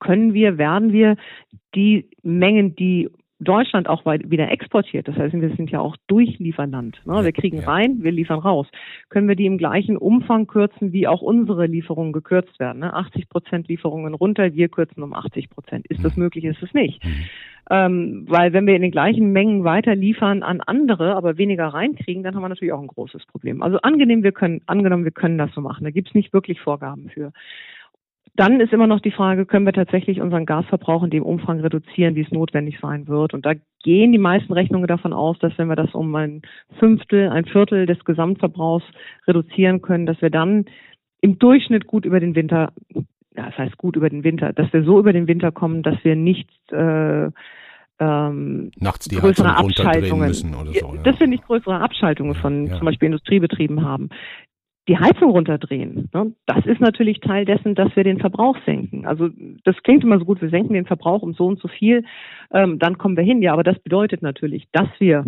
können 0.00 0.32
wir, 0.34 0.58
werden 0.58 0.92
wir 0.92 1.16
die 1.74 2.08
Mengen, 2.22 2.74
die 2.74 3.10
Deutschland 3.40 3.88
auch 3.88 4.04
wieder 4.04 4.50
exportiert, 4.50 5.08
das 5.08 5.16
heißt, 5.16 5.34
wir 5.34 5.56
sind 5.56 5.70
ja 5.70 5.80
auch 5.80 5.96
Durchlieferland. 6.06 7.00
Ne? 7.06 7.24
Wir 7.24 7.32
kriegen 7.32 7.60
rein, 7.60 8.02
wir 8.02 8.12
liefern 8.12 8.38
raus. 8.38 8.66
Können 9.08 9.28
wir 9.28 9.34
die 9.34 9.46
im 9.46 9.56
gleichen 9.56 9.96
Umfang 9.96 10.46
kürzen, 10.46 10.92
wie 10.92 11.06
auch 11.06 11.22
unsere 11.22 11.66
Lieferungen 11.66 12.12
gekürzt 12.12 12.60
werden? 12.60 12.80
Ne? 12.80 12.92
80 12.92 13.28
Prozent 13.30 13.68
Lieferungen 13.68 14.14
runter, 14.14 14.54
wir 14.54 14.68
kürzen 14.68 15.02
um 15.02 15.14
80 15.14 15.48
Prozent. 15.48 15.86
Ist 15.86 16.04
das 16.04 16.16
mhm. 16.16 16.24
möglich? 16.24 16.44
Ist 16.44 16.62
es 16.62 16.74
nicht? 16.74 17.02
Mhm. 17.02 17.24
Ähm, 17.70 18.26
weil 18.28 18.52
wenn 18.52 18.66
wir 18.66 18.74
in 18.74 18.82
den 18.82 18.90
gleichen 18.90 19.32
Mengen 19.32 19.64
weiter 19.64 19.94
liefern 19.94 20.42
an 20.42 20.60
andere, 20.60 21.14
aber 21.14 21.38
weniger 21.38 21.68
reinkriegen, 21.68 22.22
dann 22.22 22.34
haben 22.34 22.42
wir 22.42 22.48
natürlich 22.48 22.72
auch 22.72 22.80
ein 22.80 22.88
großes 22.88 23.26
Problem. 23.26 23.62
Also 23.62 23.78
angenehm, 23.78 24.22
wir 24.22 24.32
können, 24.32 24.60
angenommen, 24.66 25.04
wir 25.04 25.12
können 25.12 25.38
das 25.38 25.52
so 25.54 25.60
machen. 25.60 25.84
Da 25.84 25.90
gibt's 25.90 26.14
nicht 26.14 26.32
wirklich 26.32 26.60
Vorgaben 26.60 27.08
für. 27.10 27.32
Dann 28.36 28.60
ist 28.60 28.72
immer 28.72 28.86
noch 28.86 29.00
die 29.00 29.10
Frage, 29.10 29.44
können 29.44 29.66
wir 29.66 29.72
tatsächlich 29.72 30.20
unseren 30.20 30.46
Gasverbrauch 30.46 31.02
in 31.02 31.10
dem 31.10 31.24
Umfang 31.24 31.60
reduzieren, 31.60 32.14
wie 32.14 32.22
es 32.22 32.30
notwendig 32.30 32.78
sein 32.80 33.08
wird? 33.08 33.34
Und 33.34 33.44
da 33.44 33.54
gehen 33.82 34.12
die 34.12 34.18
meisten 34.18 34.52
Rechnungen 34.52 34.86
davon 34.86 35.12
aus, 35.12 35.38
dass 35.40 35.56
wenn 35.58 35.68
wir 35.68 35.76
das 35.76 35.94
um 35.94 36.14
ein 36.14 36.42
Fünftel, 36.78 37.28
ein 37.28 37.44
Viertel 37.44 37.86
des 37.86 38.04
Gesamtverbrauchs 38.04 38.84
reduzieren 39.26 39.82
können, 39.82 40.06
dass 40.06 40.20
wir 40.22 40.30
dann 40.30 40.66
im 41.20 41.38
Durchschnitt 41.38 41.86
gut 41.86 42.04
über 42.04 42.20
den 42.20 42.34
Winter, 42.34 42.72
das 43.34 43.58
heißt 43.58 43.76
gut 43.76 43.96
über 43.96 44.08
den 44.08 44.24
Winter, 44.24 44.52
dass 44.52 44.72
wir 44.72 44.84
so 44.84 44.98
über 44.98 45.12
den 45.12 45.26
Winter 45.26 45.52
kommen, 45.52 45.82
dass 45.82 46.02
wir 46.02 46.16
nicht 46.16 46.48
äh, 46.72 47.28
ähm, 48.00 48.70
Nachts 48.78 49.08
die 49.08 49.16
größere 49.16 49.54
Abschaltungen 49.56 50.28
müssen 50.28 50.54
oder 50.54 50.72
so. 50.72 50.94
Ja. 50.94 51.02
Dass 51.02 51.20
wir 51.20 51.26
nicht 51.26 51.44
größere 51.44 51.80
Abschaltungen 51.80 52.34
von 52.34 52.66
ja. 52.66 52.76
zum 52.76 52.86
Beispiel 52.86 53.06
Industriebetrieben 53.06 53.84
haben 53.84 54.08
die 54.90 54.98
Heizung 54.98 55.30
runterdrehen. 55.30 56.08
Ne? 56.12 56.32
Das 56.46 56.66
ist 56.66 56.80
natürlich 56.80 57.20
Teil 57.20 57.44
dessen, 57.44 57.76
dass 57.76 57.94
wir 57.94 58.02
den 58.02 58.18
Verbrauch 58.18 58.56
senken. 58.66 59.06
Also 59.06 59.28
das 59.62 59.76
klingt 59.84 60.02
immer 60.02 60.18
so 60.18 60.24
gut, 60.24 60.42
wir 60.42 60.50
senken 60.50 60.74
den 60.74 60.84
Verbrauch 60.84 61.22
um 61.22 61.32
so 61.32 61.46
und 61.46 61.60
so 61.60 61.68
viel, 61.68 62.02
ähm, 62.52 62.80
dann 62.80 62.98
kommen 62.98 63.16
wir 63.16 63.22
hin. 63.22 63.40
Ja, 63.40 63.52
aber 63.52 63.62
das 63.62 63.78
bedeutet 63.78 64.20
natürlich, 64.20 64.66
dass 64.72 64.88
wir 64.98 65.24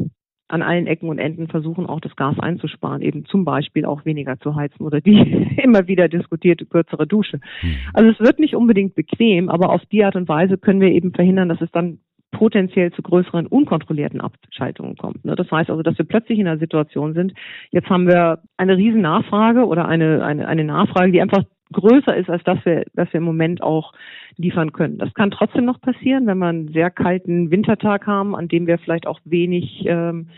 an 0.48 0.62
allen 0.62 0.88
Ecken 0.88 1.08
und 1.08 1.20
Enden 1.20 1.46
versuchen, 1.46 1.86
auch 1.86 2.00
das 2.00 2.16
Gas 2.16 2.40
einzusparen, 2.40 3.02
eben 3.02 3.24
zum 3.24 3.44
Beispiel 3.44 3.84
auch 3.84 4.04
weniger 4.04 4.38
zu 4.40 4.56
heizen 4.56 4.82
oder 4.82 5.00
die 5.00 5.56
immer 5.62 5.86
wieder 5.86 6.08
diskutierte 6.08 6.66
kürzere 6.66 7.06
Dusche. 7.06 7.38
Hm. 7.60 7.74
Also 7.94 8.10
es 8.10 8.18
wird 8.18 8.40
nicht 8.40 8.56
unbedingt 8.56 8.96
bequem, 8.96 9.48
aber 9.48 9.70
auf 9.70 9.86
die 9.86 10.04
Art 10.04 10.16
und 10.16 10.28
Weise 10.28 10.58
können 10.58 10.80
wir 10.80 10.90
eben 10.90 11.14
verhindern, 11.14 11.48
dass 11.48 11.60
es 11.60 11.70
dann 11.70 12.00
potenziell 12.32 12.90
zu 12.92 13.02
größeren 13.02 13.46
unkontrollierten 13.46 14.20
Abschaltungen 14.20 14.96
kommt. 14.96 15.24
Ne? 15.24 15.36
Das 15.36 15.50
heißt 15.50 15.70
also, 15.70 15.82
dass 15.82 15.96
wir 15.98 16.04
plötzlich 16.04 16.38
in 16.38 16.48
einer 16.48 16.58
Situation 16.58 17.14
sind, 17.14 17.32
jetzt 17.70 17.88
haben 17.88 18.08
wir 18.08 18.40
eine 18.56 18.76
riesen 18.76 19.02
Nachfrage 19.02 19.64
oder 19.66 19.86
eine, 19.86 20.24
eine, 20.24 20.48
eine 20.48 20.64
Nachfrage, 20.64 21.12
die 21.12 21.22
einfach 21.22 21.44
größer 21.72 22.16
ist, 22.16 22.28
als 22.28 22.42
dass 22.44 22.64
wir, 22.64 22.84
dass 22.94 23.12
wir 23.12 23.18
im 23.18 23.24
Moment 23.24 23.62
auch 23.62 23.92
liefern 24.36 24.72
können. 24.72 24.98
Das 24.98 25.14
kann 25.14 25.30
trotzdem 25.30 25.64
noch 25.64 25.80
passieren, 25.80 26.26
wenn 26.26 26.38
wir 26.38 26.48
einen 26.48 26.68
sehr 26.72 26.90
kalten 26.90 27.50
Wintertag 27.50 28.06
haben, 28.06 28.34
an 28.34 28.48
dem 28.48 28.66
wir 28.66 28.78
vielleicht 28.78 29.06
auch 29.06 29.20
wenig 29.24 29.84
ähm, 29.86 30.28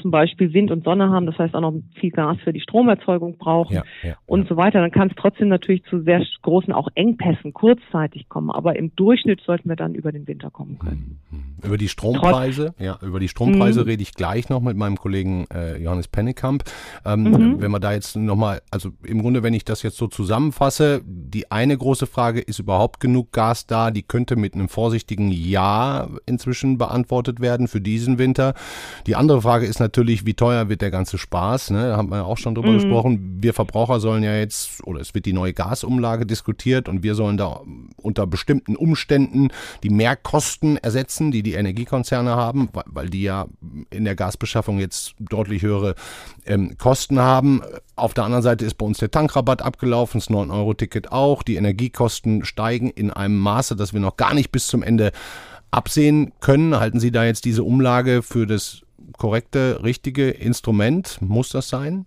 zum 0.00 0.10
Beispiel 0.10 0.52
Wind 0.52 0.70
und 0.70 0.84
Sonne 0.84 1.10
haben, 1.10 1.24
das 1.24 1.38
heißt 1.38 1.54
auch 1.54 1.60
noch 1.60 1.72
viel 1.98 2.10
Gas 2.10 2.36
für 2.44 2.52
die 2.52 2.60
Stromerzeugung 2.60 3.38
brauchen 3.38 3.74
ja, 3.74 3.84
ja, 4.02 4.16
und 4.26 4.42
ja. 4.42 4.48
so 4.48 4.56
weiter, 4.56 4.80
dann 4.80 4.90
kann 4.90 5.08
es 5.08 5.14
trotzdem 5.16 5.48
natürlich 5.48 5.84
zu 5.84 6.02
sehr 6.02 6.22
großen 6.42 6.72
auch 6.72 6.88
Engpässen 6.94 7.54
kurzzeitig 7.54 8.28
kommen. 8.28 8.50
Aber 8.50 8.76
im 8.76 8.94
Durchschnitt 8.94 9.40
sollten 9.40 9.68
wir 9.68 9.76
dann 9.76 9.94
über 9.94 10.12
den 10.12 10.26
Winter 10.26 10.50
kommen 10.50 10.78
können. 10.78 11.18
Mhm. 11.30 11.44
Über 11.64 11.78
die 11.78 11.88
Strompreise, 11.88 12.74
Trotz. 12.76 12.80
ja, 12.80 12.98
über 13.00 13.20
die 13.20 13.28
Strompreise 13.28 13.80
mhm. 13.80 13.86
rede 13.86 14.02
ich 14.02 14.12
gleich 14.12 14.50
noch 14.50 14.60
mit 14.60 14.76
meinem 14.76 14.96
Kollegen 14.96 15.46
äh, 15.52 15.82
Johannes 15.82 16.08
Pennekamp. 16.08 16.64
Ähm, 17.06 17.22
mhm. 17.22 17.62
Wenn 17.62 17.70
wir 17.70 17.80
da 17.80 17.92
jetzt 17.92 18.16
nochmal, 18.16 18.60
also 18.70 18.90
im 19.02 19.22
Grunde, 19.22 19.42
wenn 19.42 19.54
ich 19.54 19.64
das 19.64 19.82
jetzt 19.82 19.96
so 19.96 20.08
zusammenfasse, 20.08 21.00
die 21.06 21.50
eine 21.50 21.76
große 21.76 22.06
Frage, 22.06 22.40
ist 22.40 22.58
überhaupt 22.58 23.00
genug 23.00 23.32
Gas 23.32 23.66
da? 23.66 23.90
Die 23.90 24.02
könnte 24.02 24.36
mit 24.36 24.54
einem 24.54 24.68
vorsichtigen 24.68 25.30
Ja 25.30 26.08
inzwischen 26.26 26.76
beantwortet 26.76 27.40
werden 27.40 27.66
für 27.66 27.80
diesen 27.80 28.18
Winter. 28.18 28.52
Die 29.06 29.16
andere 29.16 29.40
Frage 29.40 29.64
ist 29.64 29.80
natürlich, 29.80 29.85
wie 29.94 30.34
teuer 30.34 30.68
wird 30.68 30.80
der 30.80 30.90
ganze 30.90 31.18
Spaß? 31.18 31.70
Ne? 31.70 31.88
Da 31.88 31.96
haben 31.96 32.10
wir 32.10 32.18
ja 32.18 32.24
auch 32.24 32.38
schon 32.38 32.54
drüber 32.54 32.70
mhm. 32.70 32.74
gesprochen. 32.74 33.38
Wir 33.40 33.54
Verbraucher 33.54 34.00
sollen 34.00 34.22
ja 34.22 34.36
jetzt, 34.36 34.84
oder 34.84 35.00
es 35.00 35.14
wird 35.14 35.26
die 35.26 35.32
neue 35.32 35.52
Gasumlage 35.52 36.26
diskutiert 36.26 36.88
und 36.88 37.02
wir 37.02 37.14
sollen 37.14 37.36
da 37.36 37.60
unter 37.96 38.26
bestimmten 38.26 38.76
Umständen 38.76 39.48
die 39.82 39.90
Mehrkosten 39.90 40.76
ersetzen, 40.76 41.30
die 41.30 41.42
die 41.42 41.54
Energiekonzerne 41.54 42.30
haben, 42.30 42.68
weil, 42.72 42.84
weil 42.86 43.10
die 43.10 43.22
ja 43.22 43.46
in 43.90 44.04
der 44.04 44.14
Gasbeschaffung 44.14 44.78
jetzt 44.78 45.14
deutlich 45.18 45.62
höhere 45.62 45.94
ähm, 46.44 46.76
Kosten 46.78 47.18
haben. 47.18 47.62
Auf 47.94 48.14
der 48.14 48.24
anderen 48.24 48.42
Seite 48.42 48.64
ist 48.64 48.74
bei 48.74 48.86
uns 48.86 48.98
der 48.98 49.10
Tankrabatt 49.10 49.62
abgelaufen, 49.62 50.20
das 50.20 50.30
9-Euro-Ticket 50.30 51.12
auch. 51.12 51.42
Die 51.42 51.56
Energiekosten 51.56 52.44
steigen 52.44 52.90
in 52.90 53.10
einem 53.10 53.38
Maße, 53.38 53.76
dass 53.76 53.92
wir 53.92 54.00
noch 54.00 54.16
gar 54.16 54.34
nicht 54.34 54.52
bis 54.52 54.66
zum 54.66 54.82
Ende 54.82 55.12
absehen 55.70 56.32
können. 56.40 56.78
Halten 56.78 57.00
Sie 57.00 57.10
da 57.10 57.24
jetzt 57.24 57.44
diese 57.44 57.64
Umlage 57.64 58.22
für 58.22 58.46
das 58.46 58.82
korrekte, 59.16 59.82
richtige 59.82 60.30
Instrument? 60.30 61.18
Muss 61.20 61.50
das 61.50 61.68
sein? 61.68 62.06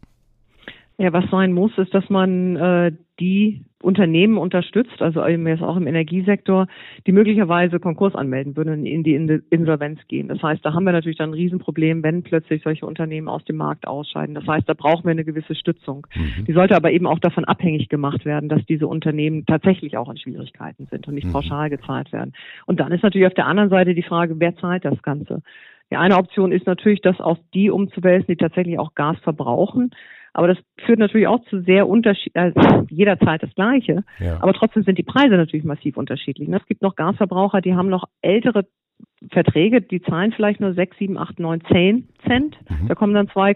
Ja, 0.97 1.13
was 1.13 1.29
sein 1.31 1.53
muss, 1.53 1.71
ist, 1.77 1.93
dass 1.93 2.09
man 2.09 2.57
äh, 2.57 2.91
die 3.21 3.63
Unternehmen 3.81 4.37
unterstützt, 4.37 5.01
also 5.01 5.25
eben 5.25 5.47
jetzt 5.47 5.63
auch 5.63 5.77
im 5.77 5.87
Energiesektor, 5.87 6.67
die 7.07 7.13
möglicherweise 7.13 7.79
Konkurs 7.79 8.13
anmelden 8.13 8.57
würden 8.57 8.79
und 8.79 8.85
in 8.85 9.03
die 9.03 9.15
Insolvenz 9.49 10.01
gehen. 10.09 10.27
Das 10.27 10.43
heißt, 10.43 10.65
da 10.65 10.73
haben 10.73 10.83
wir 10.83 10.91
natürlich 10.91 11.17
dann 11.17 11.29
ein 11.29 11.35
Riesenproblem, 11.35 12.03
wenn 12.03 12.23
plötzlich 12.23 12.61
solche 12.63 12.85
Unternehmen 12.85 13.29
aus 13.29 13.45
dem 13.45 13.55
Markt 13.55 13.87
ausscheiden. 13.87 14.35
Das 14.35 14.45
heißt, 14.45 14.67
da 14.67 14.73
brauchen 14.73 15.05
wir 15.05 15.11
eine 15.11 15.23
gewisse 15.23 15.55
Stützung. 15.55 16.05
Mhm. 16.13 16.45
Die 16.45 16.53
sollte 16.53 16.75
aber 16.75 16.91
eben 16.91 17.07
auch 17.07 17.19
davon 17.19 17.45
abhängig 17.45 17.87
gemacht 17.87 18.25
werden, 18.25 18.49
dass 18.49 18.65
diese 18.65 18.87
Unternehmen 18.87 19.45
tatsächlich 19.45 19.95
auch 19.95 20.09
in 20.09 20.17
Schwierigkeiten 20.17 20.87
sind 20.91 21.07
und 21.07 21.13
nicht 21.13 21.27
mhm. 21.27 21.31
pauschal 21.31 21.69
gezahlt 21.69 22.11
werden. 22.11 22.33
Und 22.65 22.81
dann 22.81 22.91
ist 22.91 23.03
natürlich 23.03 23.27
auf 23.27 23.33
der 23.33 23.47
anderen 23.47 23.69
Seite 23.69 23.95
die 23.95 24.03
Frage, 24.03 24.37
wer 24.39 24.57
zahlt 24.57 24.83
das 24.83 25.01
Ganze? 25.01 25.41
Die 25.91 25.97
eine 25.97 26.17
Option 26.17 26.51
ist 26.51 26.67
natürlich, 26.67 27.01
das 27.01 27.19
auf 27.19 27.37
die 27.53 27.69
umzuwälzen, 27.69 28.27
die 28.27 28.37
tatsächlich 28.37 28.77
auch 28.77 28.93
Gas 28.95 29.17
verbrauchen. 29.19 29.91
Aber 30.33 30.47
das 30.47 30.57
führt 30.85 30.99
natürlich 30.99 31.27
auch 31.27 31.43
zu 31.49 31.61
sehr 31.61 31.87
unterschied, 31.87 32.35
äh, 32.35 32.51
jederzeit 32.89 33.41
das 33.41 33.53
Gleiche. 33.55 34.03
Ja. 34.19 34.37
Aber 34.41 34.53
trotzdem 34.53 34.83
sind 34.83 34.97
die 34.97 35.03
Preise 35.03 35.35
natürlich 35.35 35.65
massiv 35.65 35.97
unterschiedlich. 35.97 36.47
Es 36.49 36.65
gibt 36.67 36.81
noch 36.81 36.95
Gasverbraucher, 36.95 37.61
die 37.61 37.73
haben 37.73 37.89
noch 37.89 38.05
ältere 38.21 38.65
Verträge, 39.31 39.81
die 39.81 40.01
zahlen 40.01 40.31
vielleicht 40.31 40.59
nur 40.59 40.73
6, 40.73 40.97
7, 40.97 41.17
8, 41.17 41.39
9, 41.39 41.61
10 41.71 42.07
Cent. 42.25 42.57
Mhm. 42.69 42.87
Da 42.87 42.95
kommen 42.95 43.13
dann 43.13 43.27
2, 43.27 43.55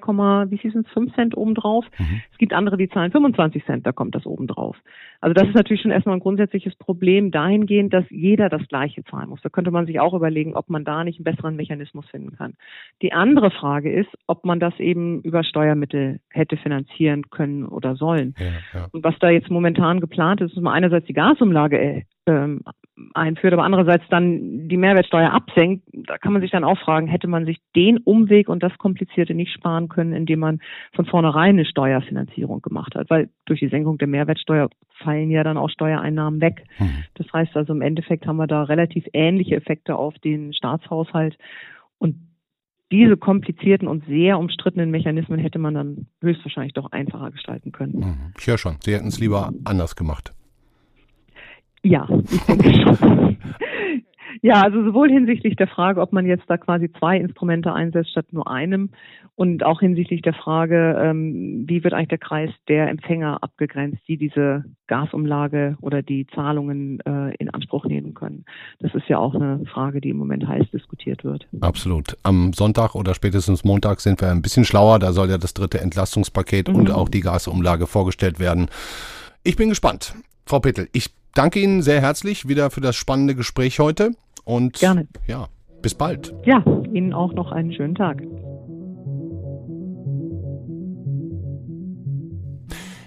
wie 0.50 0.58
viel 0.58 0.72
sind 0.72 0.88
es, 0.88 0.94
5 0.94 1.14
Cent 1.16 1.38
obendrauf. 1.38 1.86
Mhm. 1.98 2.22
Es 2.32 2.38
gibt 2.38 2.54
andere, 2.54 2.78
die 2.78 2.90
zahlen 2.90 3.12
25 3.12 3.66
Cent, 3.66 3.86
da 3.86 3.92
kommt 3.92 4.16
das 4.16 4.26
obendrauf. 4.26 4.76
Also 5.22 5.34
das 5.34 5.48
ist 5.48 5.56
natürlich 5.56 5.82
schon 5.82 5.92
erstmal 5.92 6.18
ein 6.18 6.22
grundsätzliches 6.22 6.76
Problem 6.76 7.32
dahingehend, 7.32 7.94
dass 7.94 8.04
jeder 8.10 8.50
das 8.50 8.68
Gleiche 8.68 9.04
zahlen 9.06 9.30
muss. 9.30 9.42
Da 9.42 9.50
könnte 9.50 9.72
man 9.72 9.86
sich 9.86 10.00
auch 10.00 10.14
überlegen, 10.14 10.56
ob 10.56 10.70
man 10.70 10.84
da 10.84 11.04
nicht 11.04 11.20
einen 11.20 11.24
besseren 11.24 11.56
Mechanismus 11.56 12.06
finden 12.10 12.36
kann. 12.36 12.56
Die 13.02 13.14
andere 13.14 13.50
Frage 13.50 13.92
ist, 13.92 14.10
ob 14.28 14.44
man 14.44 14.60
das 14.60 14.78
eben 14.80 15.22
über 15.22 15.44
Steuermittel 15.46 16.20
hätte 16.30 16.58
finanzieren 16.58 17.30
können 17.30 17.66
oder 17.66 17.96
sollen. 17.96 18.36
Ja, 18.38 18.80
ja. 18.80 18.88
Und 18.92 19.04
was 19.04 19.18
da 19.20 19.30
jetzt 19.30 19.50
momentan 19.50 20.02
geplant 20.02 20.42
ist, 20.42 20.54
ist 20.54 20.62
mal 20.62 20.74
einerseits 20.74 21.06
die 21.06 21.14
Gasumlage 21.14 21.80
äh, 21.80 22.04
ähm, 22.26 22.62
einführt, 23.14 23.54
aber 23.54 23.64
andererseits 23.64 24.06
dann 24.10 24.68
die 24.68 24.78
Mehrwertsteuer 24.78 25.34
absenkt, 25.54 25.84
da 25.94 26.18
kann 26.18 26.34
man 26.34 26.42
sich 26.42 26.52
dann 26.52 26.64
auch 26.64 26.78
fragen, 26.80 27.08
hätte 27.08 27.28
man 27.28 27.46
sich 27.46 27.60
den 27.76 27.98
Umweg 27.98 28.50
und 28.50 28.64
das 28.64 28.78
Komplizierte 28.78 29.34
nicht 29.34 29.54
sparen 29.54 29.90
können, 29.90 30.14
indem 30.14 30.40
man 30.40 30.60
von 30.94 31.06
vornherein 31.06 31.56
eine 31.56 31.66
Steuerfinanzierung 31.66 32.62
gemacht 32.62 32.96
hat, 32.96 33.10
weil 33.10 33.30
durch 33.46 33.60
die 33.60 33.70
Senkung 33.70 33.98
der 33.98 34.08
Mehrwertsteuer 34.08 34.70
fallen 35.04 35.30
ja 35.30 35.44
dann 35.44 35.58
auch 35.58 35.70
Steuereinnahmen 35.70 36.42
weg. 36.42 36.66
Mhm. 36.80 37.04
Das 37.16 37.28
heißt 37.32 37.56
also 37.56 37.74
im 37.74 37.82
Endeffekt 37.82 38.26
haben 38.26 38.38
wir 38.38 38.48
da 38.48 38.64
relativ 38.64 39.06
ähnliche 39.14 39.56
Effekte 39.56 39.96
auf 39.96 40.16
den 40.20 40.54
Staatshaushalt 40.54 41.38
und 41.98 42.16
diese 42.92 43.18
komplizierten 43.18 43.88
und 43.88 44.06
sehr 44.06 44.38
umstrittenen 44.38 44.92
Mechanismen 44.92 45.40
hätte 45.40 45.58
man 45.58 45.74
dann 45.74 46.08
höchstwahrscheinlich 46.22 46.74
doch 46.74 46.92
einfacher 46.92 47.32
gestalten 47.32 47.72
können. 47.72 48.00
Mhm. 48.00 48.34
Ich 48.40 48.46
höre 48.46 48.58
schon, 48.58 48.78
Sie 48.82 48.94
hätten 48.94 49.08
es 49.08 49.20
lieber 49.20 49.52
anders 49.64 49.96
gemacht. 49.96 50.32
Ja, 51.86 52.08
ich 52.10 52.42
denke 52.44 52.72
schon. 52.72 53.38
Ja, 54.42 54.62
also 54.62 54.84
sowohl 54.84 55.10
hinsichtlich 55.10 55.56
der 55.56 55.68
Frage, 55.68 56.02
ob 56.02 56.14
man 56.14 56.26
jetzt 56.26 56.46
da 56.48 56.58
quasi 56.58 56.92
zwei 57.00 57.18
Instrumente 57.18 57.74
einsetzt 57.74 58.12
statt 58.12 58.28
nur 58.32 58.50
einem 58.50 58.90
und 59.36 59.64
auch 59.64 59.80
hinsichtlich 59.80 60.22
der 60.22 60.34
Frage, 60.34 61.00
ähm, 61.02 61.66
wie 61.68 61.84
wird 61.84 61.94
eigentlich 61.94 62.10
der 62.10 62.18
Kreis 62.18 62.52
der 62.68 62.90
Empfänger 62.90 63.42
abgegrenzt, 63.42 64.02
die 64.08 64.18
diese 64.18 64.64
Gasumlage 64.88 65.78
oder 65.82 66.02
die 66.02 66.28
Zahlungen 66.28 67.00
äh, 67.02 67.34
in 67.40 67.50
Anspruch 67.50 67.86
nehmen 67.86 68.14
können. 68.14 68.46
Das 68.80 68.94
ist 68.94 69.08
ja 69.08 69.18
auch 69.18 69.34
eine 69.34 69.66
Frage, 69.66 70.02
die 70.02 70.10
im 70.10 70.18
Moment 70.18 70.48
heiß 70.48 70.70
diskutiert 70.72 71.24
wird. 71.24 71.48
Absolut. 71.62 72.18
Am 72.24 72.54
Sonntag 72.54 72.96
oder 72.96 73.16
spätestens 73.16 73.64
Montag 73.64 74.02
sind 74.02 74.22
wir 74.22 74.30
ein 74.30 74.42
bisschen 74.42 74.66
schlauer. 74.66 75.00
Da 75.00 75.14
soll 75.14 75.30
ja 75.30 75.38
das 75.38 75.54
dritte 75.54 75.80
Entlastungspaket 75.80 76.70
mhm. 76.70 76.76
und 76.76 76.92
auch 76.92 77.10
die 77.10 77.22
Gasumlage 77.22 77.88
vorgestellt 77.88 78.40
werden. 78.40 78.68
Ich 79.44 79.56
bin 79.56 79.70
gespannt. 79.70 80.14
Frau 80.46 80.60
Pittel, 80.60 80.90
ich 80.94 81.10
danke 81.34 81.60
Ihnen 81.60 81.82
sehr 81.82 82.02
herzlich 82.02 82.48
wieder 82.48 82.70
für 82.70 82.82
das 82.82 82.96
spannende 82.96 83.36
Gespräch 83.36 83.80
heute. 83.80 84.12
Und 84.46 84.80
Gerne. 84.80 85.08
ja, 85.28 85.48
bis 85.82 85.96
bald. 85.96 86.34
Ja, 86.46 86.64
Ihnen 86.92 87.14
auch 87.14 87.34
noch 87.34 87.52
einen 87.52 87.74
schönen 87.74 87.96
Tag. 87.96 88.22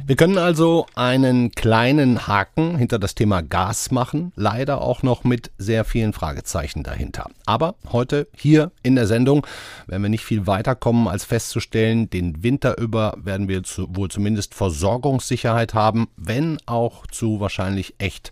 Wir 0.09 0.15
können 0.15 0.39
also 0.39 0.87
einen 0.95 1.51
kleinen 1.51 2.29
Haken 2.29 2.79
hinter 2.79 3.01
das 3.01 3.17
Thema 3.17 3.43
Gas 3.43 3.91
machen, 3.91 4.33
leider 4.37 4.81
auch 4.81 5.03
noch 5.03 5.25
mit 5.25 5.51
sehr 5.59 5.85
vielen 5.85 6.13
Fragezeichen 6.13 6.85
dahinter. 6.85 7.29
Aber 7.45 7.75
heute 7.91 8.29
hier 8.33 8.71
in 8.85 8.95
der 8.95 9.09
Sendung 9.09 9.45
werden 9.89 10.03
wir 10.05 10.09
nicht 10.09 10.25
viel 10.25 10.47
weiterkommen, 10.47 11.09
als 11.09 11.25
festzustellen, 11.25 12.09
den 12.09 12.45
Winter 12.45 12.79
über 12.79 13.17
werden 13.21 13.49
wir 13.49 13.65
zu, 13.65 13.89
wohl 13.97 14.09
zumindest 14.09 14.55
Versorgungssicherheit 14.55 15.75
haben, 15.75 16.07
wenn 16.17 16.59
auch 16.67 17.09
zu 17.09 17.41
wahrscheinlich 17.41 17.97
echt 17.99 18.31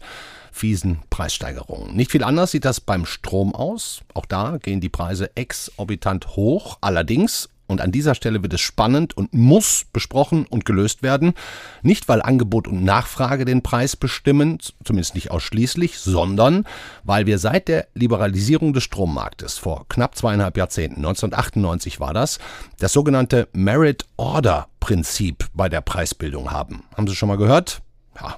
fiesen 0.53 1.03
Preissteigerungen. 1.11 1.97
Nicht 1.97 2.13
viel 2.13 2.23
anders 2.23 2.53
sieht 2.53 2.65
das 2.65 2.81
beim 2.81 3.05
Strom 3.05 3.53
aus. 3.53 4.03
Auch 4.15 4.27
da 4.27 4.59
gehen 4.59 4.81
die 4.81 4.89
Preise 4.89 5.35
exorbitant 5.35 6.37
hoch. 6.37 6.79
Allerdings 6.81 7.49
und 7.67 7.81
an 7.81 7.93
dieser 7.93 8.15
Stelle 8.15 8.43
wird 8.43 8.53
es 8.53 8.61
spannend 8.61 9.17
und 9.17 9.33
muss 9.33 9.87
besprochen 9.93 10.47
und 10.47 10.65
gelöst 10.65 11.03
werden. 11.03 11.35
Nicht, 11.83 12.09
weil 12.09 12.23
Angebot 12.23 12.69
und 12.69 12.85
Nachfrage 12.85 13.45
den 13.45 13.63
Preis 13.63 13.97
bestimmen, 13.97 14.59
zumindest 14.85 15.15
nicht 15.15 15.31
ausschließlich, 15.31 15.99
sondern 15.99 16.65
weil 17.05 17.27
wir 17.27 17.39
seit 17.39 17.69
der 17.69 17.89
Liberalisierung 17.95 18.73
des 18.73 18.85
Strommarktes 18.85 19.59
vor 19.59 19.87
knapp 19.89 20.17
zweieinhalb 20.17 20.57
Jahrzehnten, 20.57 20.97
1998 20.97 22.01
war 22.01 22.15
das, 22.15 22.39
das 22.79 22.93
sogenannte 22.93 23.49
Merit 23.53 24.07
Order 24.17 24.69
Prinzip 24.81 25.47
bei 25.55 25.69
der 25.69 25.81
Preisbildung 25.81 26.51
haben. 26.51 26.85
Haben 26.95 27.07
Sie 27.07 27.15
schon 27.15 27.29
mal 27.29 27.39
gehört? 27.39 27.81
Ja, 28.21 28.37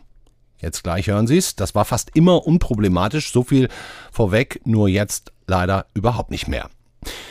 Jetzt 0.59 0.85
gleich 0.85 1.09
hören 1.09 1.27
Sie 1.27 1.37
es. 1.37 1.55
Das 1.55 1.75
war 1.75 1.85
fast 1.85 2.11
immer 2.15 2.47
unproblematisch. 2.47 3.31
So 3.31 3.43
viel 3.43 3.69
vorweg, 4.11 4.61
nur 4.65 4.89
jetzt 4.89 5.33
leider 5.47 5.87
überhaupt 5.95 6.31
nicht 6.31 6.49
mehr. 6.49 6.71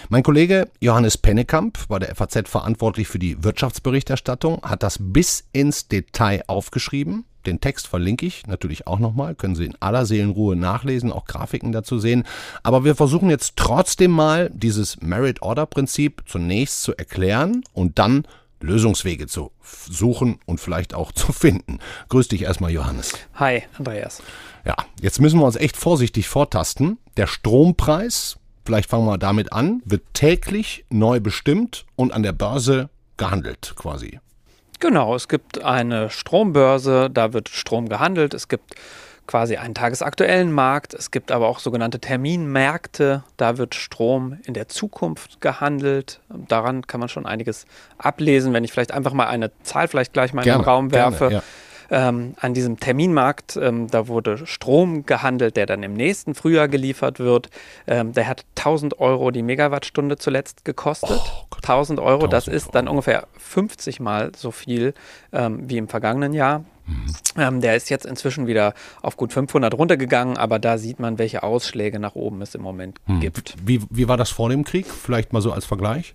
Mein 0.10 0.22
Kollege 0.22 0.70
Johannes 0.82 1.18
Pennekamp 1.18 1.90
war 1.90 2.00
der 2.00 2.14
FAZ 2.14 2.48
verantwortlich 2.48 3.08
für 3.08 3.18
die 3.18 3.44
Wirtschaftsberichterstattung, 3.44 4.62
hat 4.62 4.84
das 4.84 5.00
bis 5.02 5.46
ins 5.52 5.88
Detail 5.88 6.44
aufgeschrieben. 6.46 7.26
Den 7.48 7.60
Text 7.60 7.88
verlinke 7.88 8.26
ich 8.26 8.46
natürlich 8.46 8.86
auch 8.86 9.00
nochmal, 9.00 9.34
können 9.34 9.56
Sie 9.56 9.66
in 9.66 9.76
aller 9.80 10.06
Seelenruhe 10.06 10.56
nachlesen, 10.56 11.12
auch 11.12 11.26
Grafiken 11.26 11.72
dazu 11.72 11.98
sehen. 11.98 12.24
Aber 12.62 12.84
wir 12.84 12.96
versuchen 12.96 13.32
jetzt 13.32 13.56
trotzdem 13.56 14.12
mal 14.12 14.52
dieses 14.54 15.02
Merit-Order-Prinzip 15.02 16.24
zunächst 16.28 16.84
zu 16.84 16.96
erklären 16.96 17.64
und 17.74 17.98
dann 17.98 18.28
Lösungswege 18.62 19.26
zu 19.26 19.52
suchen 19.64 20.38
und 20.46 20.60
vielleicht 20.60 20.94
auch 20.94 21.12
zu 21.12 21.34
finden. 21.34 21.80
Grüß 22.10 22.28
dich 22.28 22.44
erstmal, 22.44 22.72
Johannes. 22.72 23.14
Hi, 23.36 23.64
Andreas. 23.78 24.22
Ja, 24.66 24.76
jetzt 25.02 25.20
müssen 25.20 25.40
wir 25.40 25.46
uns 25.46 25.56
echt 25.56 25.78
vorsichtig 25.78 26.28
vortasten. 26.28 27.00
Der 27.18 27.28
Strompreis 27.28 28.38
vielleicht 28.66 28.90
fangen 28.90 29.06
wir 29.06 29.18
damit 29.18 29.54
an, 29.54 29.82
wird 29.86 30.04
täglich 30.14 30.86
neu 30.90 31.20
bestimmt 31.20 31.86
und 31.96 32.14
an 32.14 32.24
der 32.24 32.34
Börse 32.34 32.90
gehandelt 33.18 33.74
quasi. 33.76 34.20
Genau, 34.80 35.16
es 35.16 35.28
gibt 35.28 35.64
eine 35.64 36.10
Strombörse, 36.10 37.10
da 37.10 37.32
wird 37.34 37.50
Strom 37.50 37.88
gehandelt. 37.88 38.34
Es 38.34 38.50
gibt 38.50 38.76
quasi 39.26 39.56
einen 39.58 39.74
tagesaktuellen 39.74 40.52
Markt. 40.52 40.94
Es 40.94 41.12
gibt 41.12 41.32
aber 41.32 41.48
auch 41.48 41.60
sogenannte 41.60 42.00
Terminmärkte. 42.00 43.24
Da 43.38 43.58
wird 43.58 43.74
Strom 43.74 44.38
in 44.44 44.54
der 44.54 44.68
Zukunft 44.68 45.42
gehandelt. 45.42 46.20
Daran 46.30 46.86
kann 46.86 47.00
man 47.00 47.10
schon 47.10 47.26
einiges 47.26 47.66
ablesen. 47.98 48.54
Wenn 48.54 48.64
ich 48.64 48.72
vielleicht 48.72 48.92
einfach 48.92 49.14
mal 49.14 49.28
eine 49.28 49.52
Zahl 49.64 49.88
vielleicht 49.88 50.14
gleich 50.14 50.34
mal 50.34 50.44
gerne, 50.44 50.58
in 50.58 50.64
den 50.64 50.70
Raum 50.70 50.92
werfe. 50.92 51.30
Gerne, 51.30 51.36
ja 51.36 51.44
ähm, 51.90 52.36
an 52.40 52.54
diesem 52.54 52.80
Terminmarkt. 52.80 53.58
Ähm, 53.58 53.88
da 53.90 54.08
wurde 54.08 54.46
Strom 54.46 55.06
gehandelt, 55.06 55.58
der 55.58 55.66
dann 55.66 55.84
im 55.84 55.94
nächsten 55.94 56.36
Frühjahr 56.36 56.68
geliefert 56.68 57.20
wird. 57.20 57.50
Ähm, 57.88 58.14
der 58.14 58.28
hat 58.28 58.46
1000 58.58 59.00
Euro 59.00 59.32
die 59.32 59.44
Megawattstunde 59.44 60.18
zuletzt 60.18 60.66
gekostet. 60.66 61.22
Oh, 61.24 61.56
1000 61.56 62.00
Euro, 62.00 62.28
das 62.28 62.48
ist 62.48 62.76
dann 62.76 62.88
ungefähr 62.88 63.28
50 63.38 64.00
Mal 64.00 64.32
so 64.36 64.52
viel 64.52 64.94
ähm, 65.34 65.70
wie 65.70 65.78
im 65.78 65.88
vergangenen 65.88 66.34
Jahr. 66.34 66.64
Mhm. 66.86 67.16
Ähm, 67.38 67.62
der 67.62 67.76
ist 67.76 67.90
jetzt 67.90 68.06
inzwischen 68.06 68.48
wieder 68.48 68.74
auf 69.02 69.18
gut 69.18 69.34
500 69.34 69.74
runtergegangen, 69.74 70.38
aber 70.38 70.60
da 70.60 70.78
sieht 70.78 71.00
man, 71.00 71.18
welche 71.18 71.44
Ausschläge 71.44 72.00
nach 72.00 72.16
oben 72.16 72.42
es 72.42 72.54
im 72.56 72.62
Moment 72.62 73.00
mhm. 73.08 73.20
gibt. 73.20 73.56
Wie, 73.66 73.82
wie 73.90 74.08
war 74.08 74.18
das 74.18 74.30
vor 74.30 74.50
dem 74.50 74.64
Krieg? 74.64 74.86
Vielleicht 74.86 75.34
mal 75.34 75.42
so 75.42 75.52
als 75.52 75.66
Vergleich? 75.66 76.14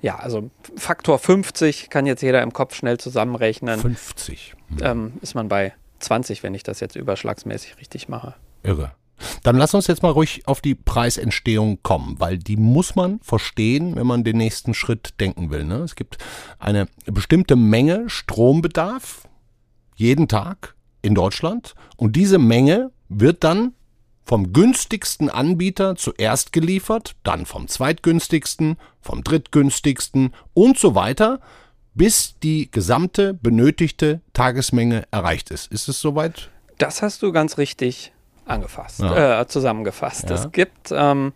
Ja, 0.00 0.16
also 0.16 0.50
Faktor 0.76 1.18
50 1.18 1.90
kann 1.90 2.06
jetzt 2.06 2.22
jeder 2.22 2.42
im 2.42 2.52
Kopf 2.52 2.74
schnell 2.74 2.98
zusammenrechnen. 2.98 3.80
50. 3.80 4.54
Hm. 4.68 4.78
Ähm, 4.82 5.12
ist 5.22 5.34
man 5.34 5.48
bei 5.48 5.72
20, 6.00 6.42
wenn 6.42 6.54
ich 6.54 6.62
das 6.62 6.80
jetzt 6.80 6.96
überschlagsmäßig 6.96 7.78
richtig 7.78 8.08
mache. 8.08 8.34
Irre. 8.62 8.92
Dann 9.42 9.56
lass 9.56 9.74
uns 9.74 9.86
jetzt 9.86 10.02
mal 10.02 10.10
ruhig 10.10 10.46
auf 10.46 10.60
die 10.60 10.74
Preisentstehung 10.74 11.82
kommen, 11.82 12.16
weil 12.18 12.38
die 12.38 12.56
muss 12.56 12.96
man 12.96 13.18
verstehen, 13.20 13.96
wenn 13.96 14.06
man 14.06 14.24
den 14.24 14.36
nächsten 14.36 14.74
Schritt 14.74 15.14
denken 15.20 15.50
will. 15.50 15.64
Ne? 15.64 15.76
Es 15.76 15.94
gibt 15.94 16.18
eine 16.58 16.86
bestimmte 17.06 17.56
Menge 17.56 18.10
Strombedarf 18.10 19.26
jeden 19.94 20.28
Tag 20.28 20.74
in 21.00 21.14
Deutschland 21.14 21.74
und 21.96 22.14
diese 22.16 22.38
Menge 22.38 22.90
wird 23.08 23.42
dann 23.42 23.72
vom 24.26 24.52
günstigsten 24.52 25.30
Anbieter 25.30 25.94
zuerst 25.94 26.52
geliefert, 26.52 27.14
dann 27.22 27.46
vom 27.46 27.68
zweitgünstigsten, 27.68 28.76
vom 29.00 29.22
drittgünstigsten 29.22 30.34
und 30.52 30.78
so 30.78 30.96
weiter, 30.96 31.40
bis 31.94 32.34
die 32.42 32.68
gesamte 32.70 33.34
benötigte 33.34 34.20
Tagesmenge 34.32 35.04
erreicht 35.12 35.50
ist. 35.52 35.70
Ist 35.70 35.88
es 35.88 36.00
soweit? 36.00 36.50
Das 36.78 37.02
hast 37.02 37.22
du 37.22 37.30
ganz 37.30 37.56
richtig 37.56 38.12
angefasst, 38.44 39.00
ja. 39.00 39.40
äh, 39.40 39.46
zusammengefasst. 39.46 40.28
Ja. 40.28 40.34
Es 40.34 40.50
gibt, 40.50 40.90
ähm, 40.90 41.32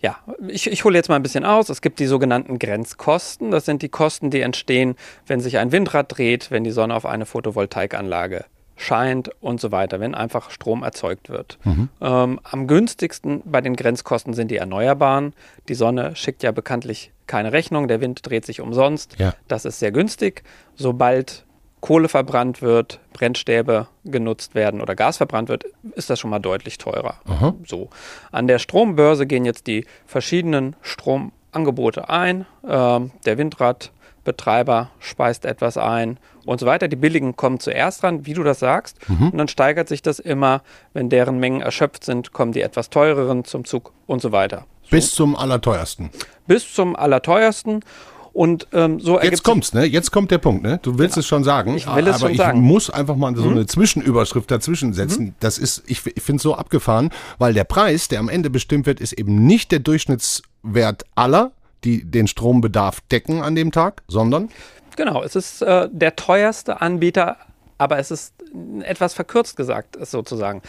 ja, 0.00 0.18
ich, 0.48 0.66
ich 0.70 0.84
hole 0.84 0.96
jetzt 0.96 1.08
mal 1.08 1.16
ein 1.16 1.22
bisschen 1.22 1.44
aus. 1.44 1.68
Es 1.68 1.80
gibt 1.80 2.00
die 2.00 2.06
sogenannten 2.06 2.58
Grenzkosten. 2.58 3.52
Das 3.52 3.64
sind 3.64 3.82
die 3.82 3.88
Kosten, 3.88 4.30
die 4.30 4.40
entstehen, 4.40 4.96
wenn 5.26 5.40
sich 5.40 5.58
ein 5.58 5.70
Windrad 5.70 6.16
dreht, 6.16 6.50
wenn 6.50 6.64
die 6.64 6.72
Sonne 6.72 6.94
auf 6.94 7.06
eine 7.06 7.24
Photovoltaikanlage 7.24 8.44
scheint 8.76 9.30
und 9.40 9.60
so 9.60 9.72
weiter, 9.72 10.00
wenn 10.00 10.14
einfach 10.14 10.50
Strom 10.50 10.82
erzeugt 10.82 11.30
wird. 11.30 11.58
Mhm. 11.64 11.88
Ähm, 12.00 12.40
am 12.42 12.66
günstigsten 12.66 13.42
bei 13.44 13.60
den 13.60 13.74
Grenzkosten 13.74 14.34
sind 14.34 14.50
die 14.50 14.56
Erneuerbaren. 14.56 15.32
Die 15.68 15.74
Sonne 15.74 16.14
schickt 16.14 16.42
ja 16.42 16.52
bekanntlich 16.52 17.12
keine 17.26 17.52
Rechnung, 17.52 17.88
der 17.88 18.00
Wind 18.00 18.20
dreht 18.24 18.46
sich 18.46 18.60
umsonst. 18.60 19.18
Ja. 19.18 19.34
Das 19.48 19.64
ist 19.64 19.78
sehr 19.78 19.92
günstig. 19.92 20.42
Sobald 20.76 21.44
Kohle 21.80 22.08
verbrannt 22.08 22.62
wird, 22.62 23.00
Brennstäbe 23.12 23.86
genutzt 24.04 24.54
werden 24.54 24.80
oder 24.80 24.94
Gas 24.94 25.18
verbrannt 25.18 25.48
wird, 25.48 25.64
ist 25.94 26.10
das 26.10 26.18
schon 26.18 26.30
mal 26.30 26.38
deutlich 26.38 26.78
teurer. 26.78 27.14
Aha. 27.26 27.54
So. 27.66 27.90
An 28.32 28.46
der 28.46 28.58
Strombörse 28.58 29.26
gehen 29.26 29.44
jetzt 29.44 29.66
die 29.66 29.86
verschiedenen 30.06 30.76
Stromangebote 30.82 32.08
ein. 32.08 32.46
Ähm, 32.66 33.10
der 33.24 33.38
Windrad 33.38 33.92
Betreiber 34.26 34.90
speist 34.98 35.46
etwas 35.46 35.78
ein 35.78 36.18
und 36.44 36.60
so 36.60 36.66
weiter. 36.66 36.88
Die 36.88 36.96
billigen 36.96 37.36
kommen 37.36 37.60
zuerst 37.60 38.02
ran, 38.02 38.26
wie 38.26 38.34
du 38.34 38.42
das 38.42 38.58
sagst. 38.58 38.98
Mhm. 39.08 39.30
Und 39.30 39.38
dann 39.38 39.48
steigert 39.48 39.88
sich 39.88 40.02
das 40.02 40.18
immer, 40.18 40.62
wenn 40.92 41.08
deren 41.08 41.38
Mengen 41.38 41.62
erschöpft 41.62 42.04
sind, 42.04 42.32
kommen 42.32 42.52
die 42.52 42.60
etwas 42.60 42.90
teureren 42.90 43.44
zum 43.44 43.64
Zug 43.64 43.92
und 44.06 44.20
so 44.20 44.32
weiter. 44.32 44.66
So. 44.82 44.90
Bis 44.90 45.14
zum 45.14 45.34
allerteuersten. 45.34 46.10
Bis 46.46 46.74
zum 46.74 46.94
allerteuersten. 46.94 47.80
Und 48.32 48.66
ähm, 48.74 49.00
so 49.00 49.18
Jetzt 49.18 49.44
kommt's, 49.44 49.72
ne? 49.72 49.86
Jetzt 49.86 50.10
kommt 50.10 50.30
der 50.30 50.36
Punkt, 50.36 50.62
ne? 50.62 50.78
Du 50.82 50.98
willst 50.98 51.14
genau. 51.14 51.20
es 51.20 51.26
schon 51.26 51.42
sagen. 51.42 51.74
Ich 51.74 51.86
will 51.86 52.06
es 52.06 52.16
aber 52.16 52.28
schon 52.28 52.36
sagen. 52.36 52.58
ich 52.58 52.64
muss 52.64 52.90
einfach 52.90 53.16
mal 53.16 53.34
so 53.34 53.48
eine 53.48 53.60
mhm. 53.60 53.68
Zwischenüberschrift 53.68 54.50
dazwischen 54.50 54.92
setzen. 54.92 55.26
Mhm. 55.26 55.34
Das 55.40 55.56
ist, 55.56 55.84
ich, 55.86 56.04
ich 56.04 56.22
finde 56.22 56.36
es 56.36 56.42
so 56.42 56.54
abgefahren, 56.54 57.08
weil 57.38 57.54
der 57.54 57.64
Preis, 57.64 58.08
der 58.08 58.20
am 58.20 58.28
Ende 58.28 58.50
bestimmt 58.50 58.84
wird, 58.84 59.00
ist 59.00 59.14
eben 59.14 59.46
nicht 59.46 59.72
der 59.72 59.78
Durchschnittswert 59.78 61.04
aller, 61.14 61.52
die 61.84 62.04
den 62.04 62.26
Strombedarf 62.26 63.00
decken 63.12 63.42
an 63.42 63.54
dem 63.54 63.72
Tag, 63.72 64.02
sondern 64.08 64.50
Genau, 64.96 65.22
es 65.22 65.36
ist 65.36 65.60
äh, 65.60 65.88
der 65.92 66.16
teuerste 66.16 66.80
Anbieter, 66.80 67.36
aber 67.76 67.98
es 67.98 68.10
ist 68.10 68.32
etwas 68.80 69.12
verkürzt 69.12 69.56
gesagt, 69.56 69.98
sozusagen. 70.06 70.62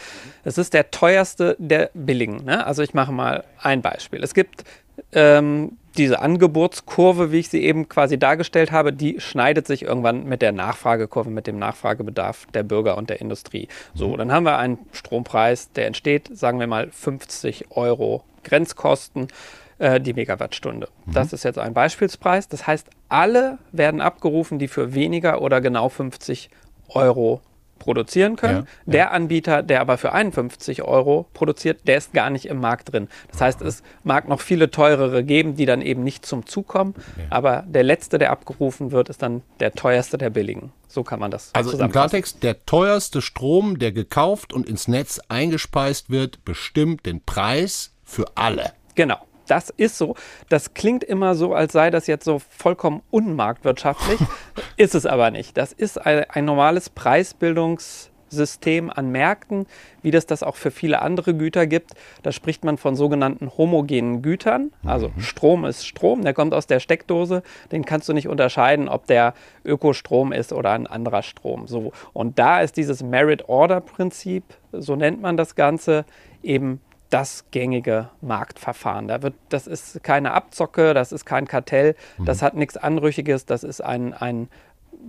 Es 0.44 0.58
ist 0.58 0.74
der 0.74 0.90
teuerste 0.90 1.56
der 1.58 1.90
billigen. 1.94 2.44
Ne? 2.44 2.66
Also 2.66 2.82
ich 2.82 2.92
mache 2.92 3.12
mal 3.12 3.44
ein 3.62 3.80
Beispiel. 3.80 4.22
Es 4.22 4.34
gibt 4.34 4.64
ähm, 5.12 5.78
diese 5.96 6.20
Angebotskurve, 6.20 7.32
wie 7.32 7.38
ich 7.38 7.48
sie 7.48 7.62
eben 7.62 7.88
quasi 7.88 8.18
dargestellt 8.18 8.70
habe, 8.70 8.92
die 8.92 9.20
schneidet 9.20 9.66
sich 9.66 9.82
irgendwann 9.82 10.24
mit 10.24 10.42
der 10.42 10.52
Nachfragekurve, 10.52 11.30
mit 11.30 11.46
dem 11.46 11.58
Nachfragebedarf 11.58 12.46
der 12.52 12.62
Bürger 12.62 12.98
und 12.98 13.08
der 13.08 13.20
Industrie. 13.20 13.68
So, 13.94 14.16
dann 14.16 14.30
haben 14.30 14.44
wir 14.44 14.58
einen 14.58 14.78
Strompreis, 14.92 15.72
der 15.72 15.86
entsteht, 15.86 16.30
sagen 16.36 16.60
wir 16.60 16.66
mal 16.66 16.90
50 16.90 17.70
Euro 17.70 18.22
Grenzkosten 18.44 19.28
äh, 19.78 20.00
die 20.00 20.12
Megawattstunde. 20.12 20.88
Mhm. 21.06 21.12
Das 21.12 21.32
ist 21.32 21.44
jetzt 21.44 21.58
ein 21.58 21.74
Beispielspreis. 21.74 22.48
Das 22.48 22.66
heißt, 22.66 22.88
alle 23.08 23.58
werden 23.72 24.00
abgerufen, 24.00 24.58
die 24.58 24.68
für 24.68 24.94
weniger 24.94 25.40
oder 25.40 25.60
genau 25.60 25.88
50 25.88 26.50
Euro 26.88 27.40
produzieren 27.78 28.36
können. 28.36 28.66
Ja, 28.86 28.92
der 28.92 29.12
Anbieter, 29.12 29.62
der 29.62 29.80
aber 29.80 29.98
für 29.98 30.12
51 30.12 30.82
Euro 30.82 31.26
produziert, 31.32 31.86
der 31.86 31.98
ist 31.98 32.12
gar 32.12 32.28
nicht 32.28 32.46
im 32.46 32.60
Markt 32.60 32.92
drin. 32.92 33.08
Das 33.30 33.40
heißt, 33.40 33.62
es 33.62 33.82
mag 34.02 34.28
noch 34.28 34.40
viele 34.40 34.70
teurere 34.70 35.24
geben, 35.24 35.56
die 35.56 35.64
dann 35.64 35.80
eben 35.80 36.02
nicht 36.02 36.26
zum 36.26 36.44
Zug 36.46 36.66
kommen. 36.66 36.94
Ja. 37.16 37.24
Aber 37.30 37.64
der 37.66 37.84
letzte, 37.84 38.18
der 38.18 38.30
abgerufen 38.32 38.90
wird, 38.90 39.08
ist 39.08 39.22
dann 39.22 39.42
der 39.60 39.72
teuerste 39.72 40.18
der 40.18 40.30
billigen. 40.30 40.72
So 40.88 41.04
kann 41.04 41.20
man 41.20 41.30
das 41.30 41.50
Also 41.54 41.78
im 41.78 41.92
Klartext, 41.92 42.42
der 42.42 42.64
teuerste 42.66 43.22
Strom, 43.22 43.78
der 43.78 43.92
gekauft 43.92 44.52
und 44.52 44.68
ins 44.68 44.88
Netz 44.88 45.20
eingespeist 45.28 46.10
wird, 46.10 46.44
bestimmt 46.44 47.06
den 47.06 47.22
Preis 47.24 47.94
für 48.04 48.26
alle. 48.34 48.72
Genau 48.94 49.18
das 49.50 49.70
ist 49.70 49.98
so. 49.98 50.14
Das 50.48 50.74
klingt 50.74 51.04
immer 51.04 51.34
so, 51.34 51.54
als 51.54 51.72
sei 51.72 51.90
das 51.90 52.06
jetzt 52.06 52.24
so 52.24 52.38
vollkommen 52.38 53.02
unmarktwirtschaftlich. 53.10 54.20
ist 54.76 54.94
es 54.94 55.06
aber 55.06 55.30
nicht. 55.30 55.56
Das 55.56 55.72
ist 55.72 56.04
ein, 56.04 56.24
ein 56.30 56.44
normales 56.44 56.90
Preisbildungssystem 56.90 58.90
an 58.90 59.10
Märkten, 59.10 59.66
wie 60.02 60.10
das 60.10 60.26
das 60.26 60.42
auch 60.42 60.56
für 60.56 60.70
viele 60.70 61.02
andere 61.02 61.34
Güter 61.34 61.66
gibt. 61.66 61.92
Da 62.22 62.32
spricht 62.32 62.64
man 62.64 62.76
von 62.76 62.96
sogenannten 62.96 63.50
homogenen 63.56 64.22
Gütern. 64.22 64.72
Also 64.84 65.08
mhm. 65.08 65.20
Strom 65.20 65.64
ist 65.64 65.86
Strom, 65.86 66.22
der 66.22 66.34
kommt 66.34 66.54
aus 66.54 66.66
der 66.66 66.80
Steckdose. 66.80 67.42
Den 67.72 67.84
kannst 67.84 68.08
du 68.08 68.12
nicht 68.12 68.28
unterscheiden, 68.28 68.88
ob 68.88 69.06
der 69.06 69.34
Ökostrom 69.64 70.32
ist 70.32 70.52
oder 70.52 70.72
ein 70.72 70.86
anderer 70.86 71.22
Strom. 71.22 71.66
So. 71.66 71.92
Und 72.12 72.38
da 72.38 72.60
ist 72.60 72.76
dieses 72.76 73.02
Merit-Order-Prinzip, 73.02 74.44
so 74.72 74.96
nennt 74.96 75.20
man 75.20 75.36
das 75.36 75.54
Ganze, 75.54 76.04
eben 76.42 76.80
das 77.10 77.44
gängige 77.50 78.10
Marktverfahren. 78.20 79.08
Da 79.08 79.22
wird, 79.22 79.34
das 79.48 79.66
ist 79.66 80.02
keine 80.02 80.32
Abzocke, 80.32 80.94
das 80.94 81.12
ist 81.12 81.24
kein 81.24 81.46
Kartell, 81.46 81.96
mhm. 82.18 82.24
das 82.26 82.42
hat 82.42 82.54
nichts 82.54 82.76
Anrüchiges, 82.76 83.46
das 83.46 83.64
ist 83.64 83.80
ein, 83.80 84.12
ein 84.14 84.48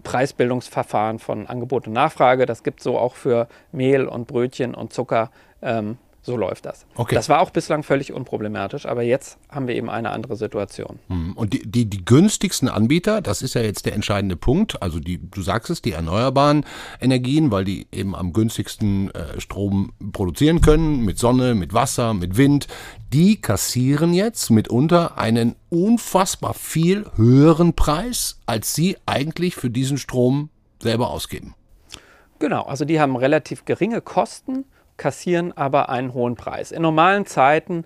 Preisbildungsverfahren 0.03 1.19
von 1.19 1.47
Angebot 1.47 1.87
und 1.87 1.93
Nachfrage. 1.93 2.45
Das 2.45 2.63
gibt 2.63 2.79
es 2.79 2.83
so 2.83 2.97
auch 2.97 3.15
für 3.15 3.47
Mehl 3.71 4.07
und 4.07 4.27
Brötchen 4.27 4.75
und 4.75 4.93
Zucker. 4.93 5.31
Ähm, 5.61 5.97
so 6.21 6.35
läuft 6.35 6.65
das. 6.65 6.85
Okay. 6.95 7.15
Das 7.15 7.29
war 7.29 7.41
auch 7.41 7.49
bislang 7.49 7.83
völlig 7.83 8.11
unproblematisch, 8.13 8.85
aber 8.85 9.03
jetzt 9.03 9.37
haben 9.49 9.67
wir 9.67 9.75
eben 9.75 9.89
eine 9.89 10.11
andere 10.11 10.35
Situation. 10.35 10.99
Hm. 11.07 11.33
Und 11.33 11.53
die, 11.53 11.61
die, 11.69 11.89
die 11.89 12.03
günstigsten 12.03 12.67
Anbieter, 12.67 13.21
das 13.21 13.41
ist 13.41 13.55
ja 13.55 13.61
jetzt 13.61 13.85
der 13.85 13.93
entscheidende 13.93 14.35
Punkt, 14.35 14.81
also 14.81 14.99
die, 14.99 15.19
du 15.19 15.41
sagst 15.41 15.69
es, 15.69 15.81
die 15.81 15.93
erneuerbaren 15.93 16.65
Energien, 16.99 17.51
weil 17.51 17.63
die 17.63 17.87
eben 17.91 18.15
am 18.15 18.33
günstigsten 18.33 19.11
äh, 19.11 19.39
Strom 19.39 19.93
produzieren 20.11 20.61
können, 20.61 21.05
mit 21.05 21.17
Sonne, 21.17 21.55
mit 21.55 21.73
Wasser, 21.73 22.13
mit 22.13 22.37
Wind, 22.37 22.67
die 23.13 23.39
kassieren 23.41 24.13
jetzt 24.13 24.49
mitunter 24.49 25.17
einen 25.17 25.55
unfassbar 25.69 26.53
viel 26.53 27.05
höheren 27.15 27.73
Preis, 27.73 28.39
als 28.45 28.75
sie 28.75 28.97
eigentlich 29.05 29.55
für 29.55 29.69
diesen 29.69 29.97
Strom 29.97 30.49
selber 30.81 31.09
ausgeben. 31.09 31.55
Genau, 32.39 32.63
also 32.63 32.85
die 32.85 32.99
haben 32.99 33.15
relativ 33.15 33.65
geringe 33.65 34.01
Kosten 34.01 34.65
kassieren 34.99 35.57
aber 35.57 35.89
einen 35.89 36.13
hohen 36.13 36.35
Preis. 36.35 36.71
In 36.71 36.83
normalen 36.83 37.25
Zeiten 37.25 37.85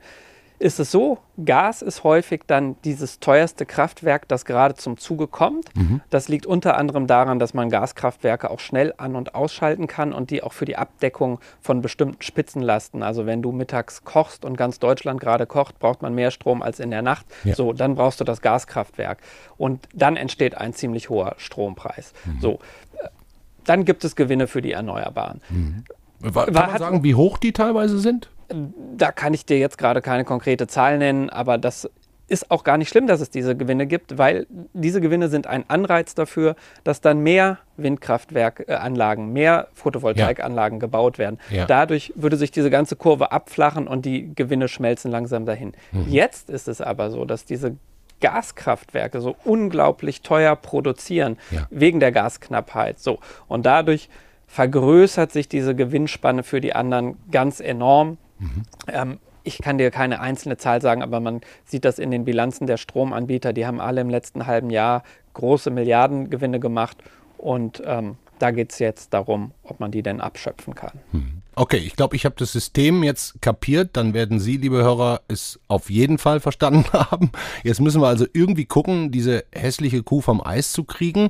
ist 0.60 0.80
es 0.80 0.92
so, 0.92 1.18
Gas 1.44 1.82
ist 1.82 2.06
häufig 2.06 2.44
dann 2.48 2.78
dieses 2.84 3.20
teuerste 3.20 3.66
Kraftwerk, 3.66 4.30
das 4.30 4.46
gerade 4.46 4.76
zum 4.76 4.98
Zuge 4.98 5.28
kommt. 5.28 5.76
Mhm. 5.76 6.00
Das 6.10 6.30
liegt 6.30 6.46
unter 6.46 6.78
anderem 6.78 7.06
daran, 7.06 7.38
dass 7.38 7.54
man 7.54 7.70
Gaskraftwerke 7.70 8.50
auch 8.50 8.62
schnell 8.62 8.94
an- 8.98 9.18
und 9.18 9.36
ausschalten 9.36 9.88
kann 9.88 10.14
und 10.14 10.30
die 10.30 10.42
auch 10.42 10.54
für 10.54 10.64
die 10.64 10.78
Abdeckung 10.78 11.40
von 11.60 11.82
bestimmten 11.82 12.22
Spitzenlasten. 12.22 13.04
Also 13.04 13.26
wenn 13.26 13.42
du 13.42 13.52
mittags 13.52 14.06
kochst 14.06 14.46
und 14.46 14.56
ganz 14.56 14.80
Deutschland 14.80 15.20
gerade 15.20 15.46
kocht, 15.48 15.80
braucht 15.80 16.02
man 16.02 16.16
mehr 16.16 16.32
Strom 16.32 16.62
als 16.62 16.80
in 16.80 16.92
der 16.92 17.02
Nacht. 17.02 17.26
Ja. 17.44 17.56
So, 17.56 17.74
dann 17.74 17.96
brauchst 17.96 18.22
du 18.22 18.24
das 18.24 18.42
Gaskraftwerk. 18.42 19.18
Und 19.58 19.90
dann 19.94 20.16
entsteht 20.16 20.56
ein 20.56 20.74
ziemlich 20.74 21.10
hoher 21.10 21.36
Strompreis. 21.40 22.14
Mhm. 22.24 22.40
So, 22.40 22.60
dann 23.66 23.84
gibt 23.84 24.06
es 24.06 24.16
Gewinne 24.16 24.48
für 24.48 24.62
die 24.62 24.72
Erneuerbaren. 24.72 25.42
Mhm. 25.50 25.84
Kann 26.24 26.54
man 26.54 26.78
sagen, 26.78 27.04
wie 27.04 27.16
hoch 27.16 27.38
die 27.38 27.52
teilweise 27.54 28.00
sind? 28.00 28.30
Da 28.98 29.12
kann 29.12 29.34
ich 29.34 29.46
dir 29.46 29.58
jetzt 29.58 29.78
gerade 29.78 30.02
keine 30.02 30.26
konkrete 30.26 30.68
Zahl 30.68 30.98
nennen, 30.98 31.30
aber 31.30 31.58
das 31.58 31.90
ist 32.28 32.50
auch 32.50 32.64
gar 32.64 32.78
nicht 32.78 32.90
schlimm, 32.90 33.06
dass 33.06 33.22
es 33.22 33.30
diese 33.30 33.56
Gewinne 33.56 33.86
gibt, 33.86 34.18
weil 34.18 34.48
diese 34.74 35.02
Gewinne 35.02 35.28
sind 35.28 35.46
ein 35.46 35.70
Anreiz 35.70 36.16
dafür, 36.16 36.56
dass 36.84 37.02
dann 37.02 37.20
mehr 37.20 37.60
Windkraftwerkanlagen, 37.78 39.34
mehr 39.34 39.68
Photovoltaikanlagen 39.74 40.78
ja. 40.78 40.80
gebaut 40.80 41.18
werden. 41.18 41.38
Ja. 41.50 41.66
Dadurch 41.66 42.14
würde 42.16 42.38
sich 42.38 42.52
diese 42.52 42.70
ganze 42.70 42.96
Kurve 42.96 43.32
abflachen 43.32 43.88
und 43.88 44.06
die 44.06 44.34
Gewinne 44.34 44.68
schmelzen 44.68 45.12
langsam 45.12 45.46
dahin. 45.46 45.74
Mhm. 45.92 46.06
Jetzt 46.08 46.50
ist 46.50 46.68
es 46.68 46.82
aber 46.82 47.12
so, 47.12 47.26
dass 47.26 47.46
diese 47.46 47.76
Gaskraftwerke 48.22 49.20
so 49.20 49.36
unglaublich 49.44 50.22
teuer 50.22 50.56
produzieren, 50.56 51.38
ja. 51.52 51.68
wegen 51.70 52.00
der 52.00 52.14
Gasknappheit. 52.14 53.00
So. 53.00 53.20
Und 53.48 53.66
dadurch 53.66 54.10
vergrößert 54.54 55.32
sich 55.32 55.50
diese 55.50 55.74
Gewinnspanne 55.74 56.44
für 56.44 56.62
die 56.62 56.76
anderen 56.76 57.18
ganz 57.32 57.60
enorm. 57.60 58.20
Mhm. 58.38 58.64
Ähm, 58.88 59.20
ich 59.42 59.58
kann 59.58 59.80
dir 59.80 59.90
keine 59.90 60.20
einzelne 60.20 60.58
Zahl 60.58 60.80
sagen, 60.80 61.02
aber 61.02 61.20
man 61.20 61.42
sieht 61.66 61.86
das 61.86 61.98
in 61.98 62.12
den 62.12 62.24
Bilanzen 62.24 62.68
der 62.68 62.78
Stromanbieter. 62.78 63.52
Die 63.52 63.66
haben 63.66 63.82
alle 63.82 64.02
im 64.02 64.12
letzten 64.12 64.46
halben 64.46 64.70
Jahr 64.70 65.02
große 65.34 65.72
Milliardengewinne 65.72 66.60
gemacht. 66.60 66.98
Und 67.40 67.82
ähm, 67.84 68.18
da 68.38 68.52
geht 68.52 68.72
es 68.72 68.80
jetzt 68.80 69.12
darum, 69.16 69.54
ob 69.64 69.80
man 69.80 69.90
die 69.90 70.04
denn 70.04 70.22
abschöpfen 70.22 70.76
kann. 70.76 71.00
Mhm. 71.12 71.42
Okay, 71.56 71.78
ich 71.78 71.96
glaube, 71.96 72.16
ich 72.16 72.26
habe 72.26 72.36
das 72.38 72.52
System 72.52 73.04
jetzt 73.04 73.42
kapiert. 73.42 73.92
Dann 73.94 74.14
werden 74.14 74.40
Sie, 74.40 74.58
liebe 74.58 74.78
Hörer, 74.78 75.22
es 75.28 75.60
auf 75.68 75.90
jeden 75.90 76.20
Fall 76.20 76.40
verstanden 76.40 76.86
haben. 76.94 77.32
Jetzt 77.64 77.82
müssen 77.82 78.02
wir 78.02 78.08
also 78.08 78.28
irgendwie 78.34 78.66
gucken, 78.66 79.12
diese 79.12 79.46
hässliche 79.52 80.04
Kuh 80.04 80.22
vom 80.22 80.46
Eis 80.46 80.72
zu 80.72 80.84
kriegen. 80.84 81.30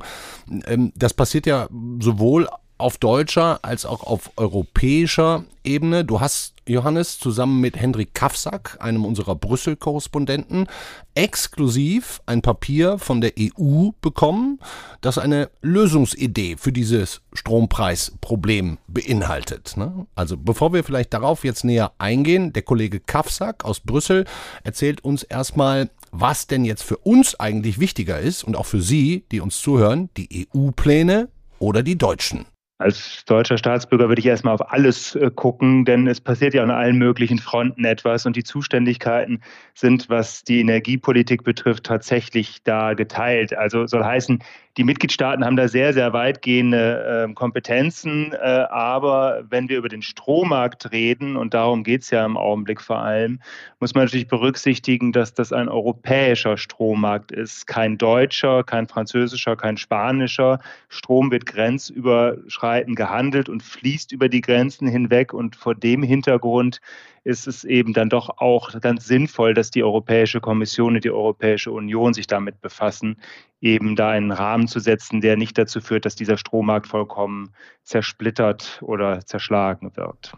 Ähm, 0.65 0.91
das 0.95 1.13
passiert 1.13 1.45
ja 1.45 1.69
sowohl 1.99 2.49
auf 2.77 2.97
deutscher 2.97 3.59
als 3.61 3.85
auch 3.85 4.03
auf 4.03 4.31
europäischer 4.35 5.45
Ebene. 5.63 6.03
Du 6.03 6.19
hast, 6.19 6.53
Johannes, 6.67 7.19
zusammen 7.19 7.61
mit 7.61 7.77
Hendrik 7.77 8.13
Kafsack, 8.13 8.77
einem 8.79 9.05
unserer 9.05 9.35
Brüssel-Korrespondenten, 9.35 10.67
exklusiv 11.15 12.21
ein 12.25 12.41
Papier 12.41 12.97
von 12.97 13.21
der 13.21 13.33
EU 13.39 13.89
bekommen, 14.01 14.59
das 15.01 15.17
eine 15.17 15.49
Lösungsidee 15.61 16.57
für 16.57 16.71
dieses 16.71 17.21
Strompreisproblem 17.33 18.77
beinhaltet. 18.87 19.77
Ne? 19.77 20.05
Also 20.15 20.35
bevor 20.37 20.73
wir 20.73 20.83
vielleicht 20.83 21.13
darauf 21.13 21.43
jetzt 21.43 21.63
näher 21.63 21.93
eingehen, 21.97 22.53
der 22.53 22.63
Kollege 22.63 22.99
Kafsack 22.99 23.63
aus 23.63 23.79
Brüssel 23.79 24.25
erzählt 24.63 25.03
uns 25.03 25.23
erstmal, 25.23 25.89
was 26.11 26.47
denn 26.47 26.65
jetzt 26.65 26.83
für 26.83 26.97
uns 26.97 27.39
eigentlich 27.39 27.79
wichtiger 27.79 28.19
ist 28.19 28.43
und 28.43 28.55
auch 28.55 28.65
für 28.65 28.81
Sie, 28.81 29.25
die 29.31 29.39
uns 29.39 29.59
zuhören, 29.59 30.09
die 30.15 30.47
EU-Pläne 30.53 31.29
oder 31.59 31.81
die 31.81 31.97
deutschen. 31.97 32.45
Als 32.83 33.23
deutscher 33.23 33.57
Staatsbürger 33.57 34.09
würde 34.09 34.19
ich 34.19 34.25
erstmal 34.25 34.53
auf 34.53 34.73
alles 34.73 35.15
äh, 35.15 35.31
gucken, 35.33 35.85
denn 35.85 36.05
es 36.05 36.19
passiert 36.19 36.53
ja 36.53 36.63
an 36.63 36.69
allen 36.69 36.97
möglichen 36.97 37.39
Fronten 37.39 37.85
etwas 37.85 38.25
und 38.25 38.35
die 38.35 38.43
Zuständigkeiten 38.43 39.39
sind, 39.73 40.09
was 40.09 40.43
die 40.43 40.59
Energiepolitik 40.59 41.45
betrifft, 41.45 41.85
tatsächlich 41.85 42.61
da 42.65 42.93
geteilt. 42.93 43.55
Also 43.55 43.87
soll 43.87 44.03
heißen, 44.03 44.43
die 44.75 44.83
Mitgliedstaaten 44.83 45.45
haben 45.45 45.55
da 45.55 45.69
sehr, 45.69 45.93
sehr 45.93 46.11
weitgehende 46.11 47.27
äh, 47.29 47.33
Kompetenzen. 47.33 48.33
Äh, 48.33 48.65
aber 48.69 49.43
wenn 49.49 49.69
wir 49.69 49.77
über 49.77 49.87
den 49.87 50.01
Strommarkt 50.01 50.91
reden, 50.91 51.37
und 51.37 51.53
darum 51.53 51.83
geht 51.83 52.01
es 52.01 52.09
ja 52.09 52.25
im 52.25 52.35
Augenblick 52.35 52.81
vor 52.81 52.97
allem, 52.99 53.39
muss 53.79 53.93
man 53.93 54.05
natürlich 54.05 54.27
berücksichtigen, 54.27 55.13
dass 55.13 55.33
das 55.33 55.53
ein 55.53 55.69
europäischer 55.69 56.57
Strommarkt 56.57 57.31
ist. 57.31 57.65
Kein 57.65 57.97
deutscher, 57.97 58.63
kein 58.65 58.87
französischer, 58.87 59.55
kein 59.55 59.77
spanischer. 59.77 60.59
Strom 60.89 61.31
wird 61.31 61.45
grenzüberschreitend 61.45 62.72
Bandbreiten 62.73 62.95
gehandelt 62.95 63.49
und 63.49 63.61
fließt 63.61 64.11
über 64.11 64.29
die 64.29 64.41
Grenzen 64.41 64.87
hinweg. 64.87 65.33
Und 65.33 65.55
vor 65.55 65.75
dem 65.75 66.03
Hintergrund 66.03 66.79
ist 67.23 67.47
es 67.47 67.63
eben 67.63 67.93
dann 67.93 68.09
doch 68.09 68.37
auch 68.37 68.79
ganz 68.81 69.05
sinnvoll, 69.05 69.53
dass 69.53 69.71
die 69.71 69.83
Europäische 69.83 70.41
Kommission 70.41 70.95
und 70.95 71.03
die 71.03 71.11
Europäische 71.11 71.71
Union 71.71 72.13
sich 72.13 72.27
damit 72.27 72.61
befassen, 72.61 73.17
eben 73.61 73.95
da 73.95 74.09
einen 74.09 74.31
Rahmen 74.31 74.67
zu 74.67 74.79
setzen, 74.79 75.21
der 75.21 75.37
nicht 75.37 75.57
dazu 75.57 75.81
führt, 75.81 76.05
dass 76.05 76.15
dieser 76.15 76.37
Strommarkt 76.37 76.87
vollkommen 76.87 77.51
zersplittert 77.83 78.79
oder 78.81 79.25
zerschlagen 79.25 79.91
wird. 79.95 80.33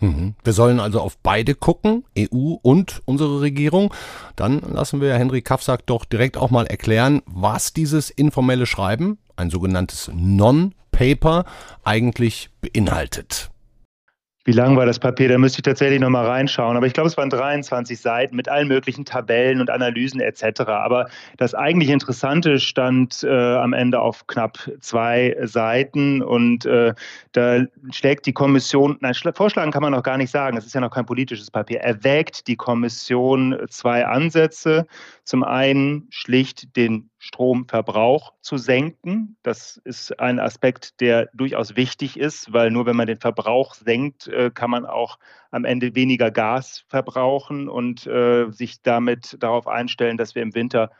Mhm. 0.00 0.34
Wir 0.42 0.52
sollen 0.54 0.80
also 0.80 1.00
auf 1.00 1.18
beide 1.18 1.54
gucken, 1.54 2.04
EU 2.18 2.56
und 2.62 3.02
unsere 3.04 3.40
Regierung. 3.42 3.92
Dann 4.34 4.60
lassen 4.60 5.00
wir 5.00 5.14
Henry 5.14 5.42
Kafsack 5.42 5.86
doch 5.86 6.04
direkt 6.04 6.36
auch 6.36 6.50
mal 6.50 6.66
erklären, 6.66 7.22
was 7.26 7.74
dieses 7.74 8.08
informelle 8.10 8.66
Schreiben, 8.66 9.18
ein 9.36 9.50
sogenanntes 9.50 10.10
Non-Paper, 11.00 11.44
eigentlich 11.82 12.50
beinhaltet. 12.60 13.50
Wie 14.44 14.52
lang 14.52 14.76
war 14.76 14.86
das 14.86 14.98
Papier? 14.98 15.28
Da 15.28 15.38
müsste 15.38 15.58
ich 15.58 15.62
tatsächlich 15.62 16.00
nochmal 16.00 16.26
reinschauen. 16.26 16.76
Aber 16.76 16.86
ich 16.86 16.94
glaube, 16.94 17.08
es 17.08 17.16
waren 17.16 17.28
23 17.28 18.00
Seiten 18.00 18.36
mit 18.36 18.48
allen 18.48 18.68
möglichen 18.68 19.04
Tabellen 19.04 19.60
und 19.60 19.68
Analysen 19.68 20.20
etc. 20.20 20.62
Aber 20.62 21.08
das 21.36 21.54
eigentlich 21.54 21.90
Interessante 21.90 22.58
stand 22.58 23.22
äh, 23.22 23.28
am 23.28 23.74
Ende 23.74 24.00
auf 24.00 24.26
knapp 24.26 24.58
zwei 24.80 25.36
Seiten. 25.42 26.22
Und 26.22 26.64
äh, 26.64 26.94
da 27.32 27.64
schlägt 27.92 28.24
die 28.24 28.32
Kommission, 28.32 28.96
nein, 29.00 29.14
vorschlagen 29.34 29.72
kann 29.72 29.82
man 29.82 29.92
noch 29.92 30.02
gar 30.02 30.16
nicht 30.16 30.30
sagen, 30.30 30.56
es 30.56 30.64
ist 30.64 30.74
ja 30.74 30.80
noch 30.80 30.90
kein 30.90 31.06
politisches 31.06 31.50
Papier, 31.50 31.80
erwägt 31.80 32.46
die 32.46 32.56
Kommission 32.56 33.58
zwei 33.68 34.06
Ansätze. 34.06 34.86
Zum 35.24 35.44
einen 35.44 36.08
schlicht 36.10 36.76
den 36.76 37.09
Stromverbrauch 37.22 38.32
zu 38.40 38.56
senken. 38.56 39.36
Das 39.42 39.76
ist 39.84 40.18
ein 40.18 40.40
Aspekt, 40.40 41.02
der 41.02 41.28
durchaus 41.34 41.76
wichtig 41.76 42.18
ist, 42.18 42.54
weil 42.54 42.70
nur 42.70 42.86
wenn 42.86 42.96
man 42.96 43.06
den 43.06 43.20
Verbrauch 43.20 43.74
senkt, 43.74 44.26
äh, 44.28 44.50
kann 44.52 44.70
man 44.70 44.86
auch 44.86 45.18
am 45.50 45.66
Ende 45.66 45.94
weniger 45.94 46.30
Gas 46.30 46.84
verbrauchen 46.88 47.68
und 47.68 48.06
äh, 48.06 48.50
sich 48.50 48.80
damit 48.80 49.36
darauf 49.38 49.68
einstellen, 49.68 50.16
dass 50.16 50.34
wir 50.34 50.42
im 50.42 50.54
Winter 50.54 50.90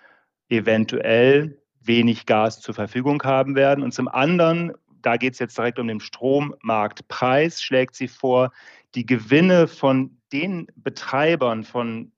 eventuell 0.50 1.58
wenig 1.80 2.26
Gas 2.26 2.60
zur 2.60 2.74
Verfügung 2.74 3.22
haben 3.22 3.54
werden. 3.54 3.82
Und 3.82 3.92
zum 3.92 4.06
anderen, 4.06 4.72
da 5.00 5.16
geht 5.16 5.32
es 5.32 5.38
jetzt 5.38 5.56
direkt 5.56 5.78
um 5.78 5.88
den 5.88 6.00
Strommarktpreis, 6.00 7.62
schlägt 7.62 7.94
sie 7.94 8.08
vor, 8.08 8.52
die 8.94 9.06
Gewinne 9.06 9.68
von 9.68 10.18
den 10.34 10.66
Betreibern 10.76 11.64
von 11.64 12.12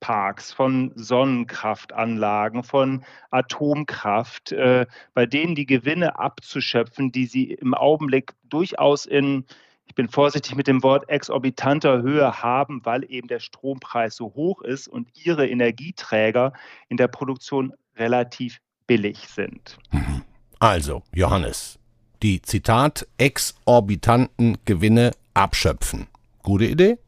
Windparks, 0.00 0.52
von 0.52 0.92
Sonnenkraftanlagen, 0.96 2.64
von 2.64 3.04
Atomkraft, 3.30 4.52
äh, 4.52 4.86
bei 5.14 5.26
denen 5.26 5.54
die 5.54 5.66
Gewinne 5.66 6.18
abzuschöpfen, 6.18 7.12
die 7.12 7.26
sie 7.26 7.52
im 7.52 7.74
Augenblick 7.74 8.32
durchaus 8.44 9.06
in, 9.06 9.44
ich 9.86 9.94
bin 9.94 10.08
vorsichtig 10.08 10.56
mit 10.56 10.66
dem 10.66 10.82
Wort, 10.82 11.08
exorbitanter 11.08 12.02
Höhe 12.02 12.42
haben, 12.42 12.80
weil 12.84 13.04
eben 13.10 13.28
der 13.28 13.40
Strompreis 13.40 14.16
so 14.16 14.32
hoch 14.34 14.62
ist 14.62 14.88
und 14.88 15.08
ihre 15.14 15.46
Energieträger 15.46 16.52
in 16.88 16.96
der 16.96 17.08
Produktion 17.08 17.74
relativ 17.96 18.58
billig 18.86 19.28
sind. 19.28 19.78
Mhm. 19.92 20.22
Also, 20.58 21.02
Johannes, 21.14 21.78
die 22.22 22.42
Zitat 22.42 23.06
exorbitanten 23.18 24.58
Gewinne 24.64 25.12
abschöpfen. 25.34 26.06
Gute 26.42 26.66
Idee? 26.66 26.98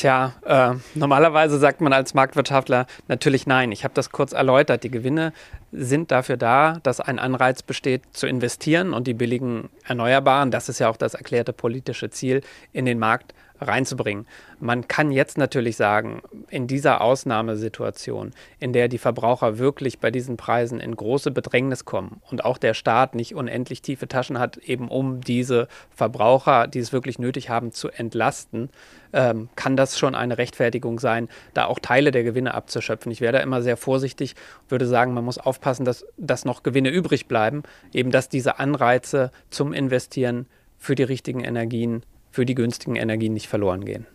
Tja, 0.00 0.32
äh, 0.46 0.76
normalerweise 0.94 1.58
sagt 1.58 1.82
man 1.82 1.92
als 1.92 2.14
Marktwirtschaftler 2.14 2.86
natürlich 3.08 3.46
nein. 3.46 3.70
Ich 3.70 3.84
habe 3.84 3.92
das 3.92 4.08
kurz 4.08 4.32
erläutert. 4.32 4.82
Die 4.82 4.90
Gewinne 4.90 5.34
sind 5.72 6.10
dafür 6.10 6.38
da, 6.38 6.78
dass 6.82 7.00
ein 7.00 7.18
Anreiz 7.18 7.62
besteht, 7.62 8.04
zu 8.12 8.26
investieren 8.26 8.94
und 8.94 9.06
die 9.06 9.12
billigen 9.12 9.68
Erneuerbaren, 9.84 10.50
das 10.50 10.70
ist 10.70 10.78
ja 10.78 10.88
auch 10.88 10.96
das 10.96 11.12
erklärte 11.12 11.52
politische 11.52 12.08
Ziel, 12.08 12.40
in 12.72 12.86
den 12.86 12.98
Markt 12.98 13.34
reinzubringen. 13.60 14.26
Man 14.58 14.88
kann 14.88 15.10
jetzt 15.10 15.38
natürlich 15.38 15.76
sagen, 15.76 16.22
in 16.48 16.66
dieser 16.66 17.00
Ausnahmesituation, 17.00 18.32
in 18.58 18.72
der 18.72 18.88
die 18.88 18.98
Verbraucher 18.98 19.58
wirklich 19.58 19.98
bei 19.98 20.10
diesen 20.10 20.36
Preisen 20.36 20.80
in 20.80 20.96
große 20.96 21.30
Bedrängnis 21.30 21.84
kommen 21.84 22.20
und 22.30 22.44
auch 22.44 22.58
der 22.58 22.74
Staat 22.74 23.14
nicht 23.14 23.34
unendlich 23.34 23.82
tiefe 23.82 24.08
Taschen 24.08 24.38
hat, 24.38 24.56
eben 24.58 24.88
um 24.88 25.20
diese 25.20 25.68
Verbraucher, 25.90 26.66
die 26.66 26.78
es 26.78 26.92
wirklich 26.92 27.18
nötig 27.18 27.50
haben, 27.50 27.72
zu 27.72 27.88
entlasten, 27.88 28.70
ähm, 29.12 29.48
kann 29.56 29.76
das 29.76 29.98
schon 29.98 30.14
eine 30.14 30.38
Rechtfertigung 30.38 31.00
sein, 31.00 31.28
da 31.54 31.66
auch 31.66 31.78
Teile 31.78 32.10
der 32.10 32.22
Gewinne 32.22 32.54
abzuschöpfen. 32.54 33.10
Ich 33.10 33.20
wäre 33.20 33.32
da 33.32 33.38
immer 33.40 33.62
sehr 33.62 33.76
vorsichtig, 33.76 34.34
würde 34.68 34.86
sagen, 34.86 35.14
man 35.14 35.24
muss 35.24 35.38
aufpassen, 35.38 35.84
dass, 35.84 36.06
dass 36.16 36.44
noch 36.44 36.62
Gewinne 36.62 36.90
übrig 36.90 37.26
bleiben, 37.26 37.62
eben 37.92 38.10
dass 38.10 38.28
diese 38.28 38.58
Anreize 38.58 39.30
zum 39.50 39.72
Investieren 39.72 40.46
für 40.78 40.94
die 40.94 41.02
richtigen 41.02 41.44
Energien 41.44 42.02
für 42.30 42.46
die 42.46 42.54
günstigen 42.54 42.96
Energien 42.96 43.34
nicht 43.34 43.48
verloren 43.48 43.84
gehen. 43.84 44.06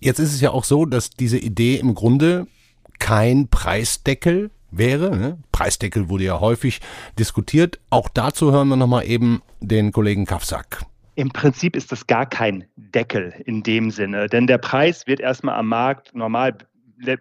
Jetzt 0.00 0.18
ist 0.18 0.32
es 0.32 0.40
ja 0.40 0.50
auch 0.50 0.64
so, 0.64 0.84
dass 0.86 1.10
diese 1.10 1.38
Idee 1.38 1.76
im 1.76 1.94
Grunde 1.94 2.46
kein 2.98 3.48
Preisdeckel 3.48 4.50
wäre. 4.70 5.16
Ne? 5.16 5.38
Preisdeckel 5.52 6.08
wurde 6.08 6.24
ja 6.24 6.40
häufig 6.40 6.80
diskutiert. 7.18 7.80
Auch 7.90 8.08
dazu 8.08 8.52
hören 8.52 8.68
wir 8.68 8.76
nochmal 8.76 9.06
eben 9.06 9.42
den 9.60 9.92
Kollegen 9.92 10.24
Kafsack. 10.24 10.84
Im 11.14 11.30
Prinzip 11.30 11.74
ist 11.74 11.90
das 11.90 12.06
gar 12.06 12.26
kein 12.26 12.64
Deckel 12.76 13.34
in 13.44 13.64
dem 13.64 13.90
Sinne, 13.90 14.28
denn 14.28 14.46
der 14.46 14.58
Preis 14.58 15.08
wird 15.08 15.18
erstmal 15.18 15.56
am 15.56 15.66
Markt 15.66 16.14
normal 16.14 16.56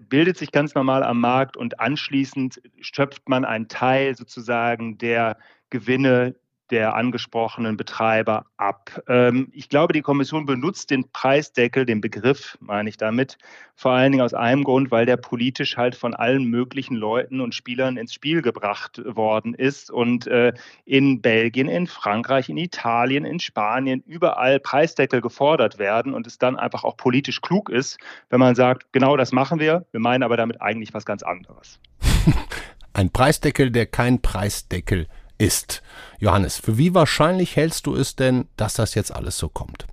bildet 0.10 0.38
sich 0.38 0.52
ganz 0.52 0.74
normal 0.74 1.04
am 1.04 1.20
Markt 1.20 1.56
und 1.56 1.80
anschließend 1.80 2.62
schöpft 2.82 3.30
man 3.30 3.46
einen 3.46 3.68
Teil 3.68 4.16
sozusagen 4.16 4.98
der 4.98 5.38
Gewinne 5.70 6.36
der 6.72 6.96
angesprochenen 6.96 7.78
Betreiber 7.78 8.46
ab. 8.58 9.02
Ähm, 9.08 9.50
ich 9.54 9.70
glaube, 9.70 9.94
die 9.94 10.02
Kommission 10.02 10.46
benutzt 10.46 10.90
den 10.90 11.10
Preisdeckel, 11.12 11.86
den 11.86 12.02
Begriff 12.02 12.58
meine 12.60 12.90
ich 12.90 12.98
damit, 12.98 13.38
vor 13.76 13.92
allen 13.92 14.12
Dingen 14.12 14.24
aus 14.24 14.34
einem 14.34 14.64
Grund, 14.64 14.92
weil 14.92 15.06
der 15.06 15.18
politisch 15.18 15.78
halt 15.78 15.96
von 15.96 16.14
allen 16.14 16.46
möglichen 16.46 16.96
Leuten 16.96 17.42
und 17.42 17.56
Spielern 17.56 17.98
ins 17.98 18.14
Spiel 18.14 18.42
gebracht 18.42 19.02
worden 19.06 19.54
ist 19.54 19.92
und 19.92 20.28
äh, 20.28 20.54
in 20.86 21.22
Belgien, 21.22 21.68
in 21.68 21.88
Frankreich, 21.88 22.50
in 22.50 22.58
Italien, 22.58 23.24
in 23.24 23.40
Spanien 23.40 24.04
überall 24.06 24.60
Preisdeckel 24.60 25.22
gefordert 25.22 25.80
werden 25.80 26.14
und 26.14 26.28
es 26.28 26.38
dann 26.38 26.58
einfach 26.58 26.84
auch 26.84 26.98
politisch 26.98 27.42
klug 27.42 27.70
ist, 27.70 27.98
wenn 28.30 28.40
man 28.40 28.56
sagt, 28.56 28.92
genau 28.92 29.16
das 29.16 29.32
machen 29.32 29.60
wir, 29.60 29.86
wir 29.92 30.00
meinen 30.00 30.24
aber 30.24 30.38
damit 30.38 30.62
eigentlich 30.62 30.94
was 30.94 31.06
ganz 31.06 31.24
anderes. 31.24 31.80
Ein 32.94 33.12
Preisdeckel, 33.12 33.70
der 33.70 33.86
kein 33.86 34.24
Preisdeckel 34.24 35.02
ist 35.02 35.27
ist. 35.38 35.82
Johannes, 36.19 36.58
für 36.58 36.78
wie 36.78 36.93
wahrscheinlich 36.93 37.56
hältst 37.56 37.86
du 37.86 37.95
es 37.95 38.15
denn, 38.15 38.47
dass 38.58 38.73
das 38.73 38.95
jetzt 38.95 39.15
alles 39.15 39.38
so 39.38 39.50
kommt? 39.50 39.86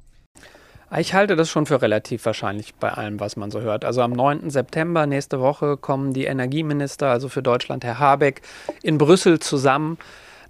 Ich 0.96 1.12
halte 1.12 1.34
das 1.34 1.50
schon 1.50 1.66
für 1.66 1.82
relativ 1.82 2.24
wahrscheinlich 2.24 2.74
bei 2.76 2.92
allem, 2.92 3.18
was 3.18 3.36
man 3.36 3.50
so 3.50 3.60
hört. 3.60 3.84
Also 3.84 4.00
am 4.02 4.12
9. 4.12 4.50
September 4.50 5.06
nächste 5.06 5.40
Woche 5.40 5.76
kommen 5.76 6.12
die 6.12 6.24
Energieminister, 6.24 7.08
also 7.08 7.28
für 7.28 7.42
Deutschland 7.42 7.84
Herr 7.84 7.98
Habeck, 7.98 8.42
in 8.82 8.98
Brüssel 8.98 9.40
zusammen. 9.40 9.98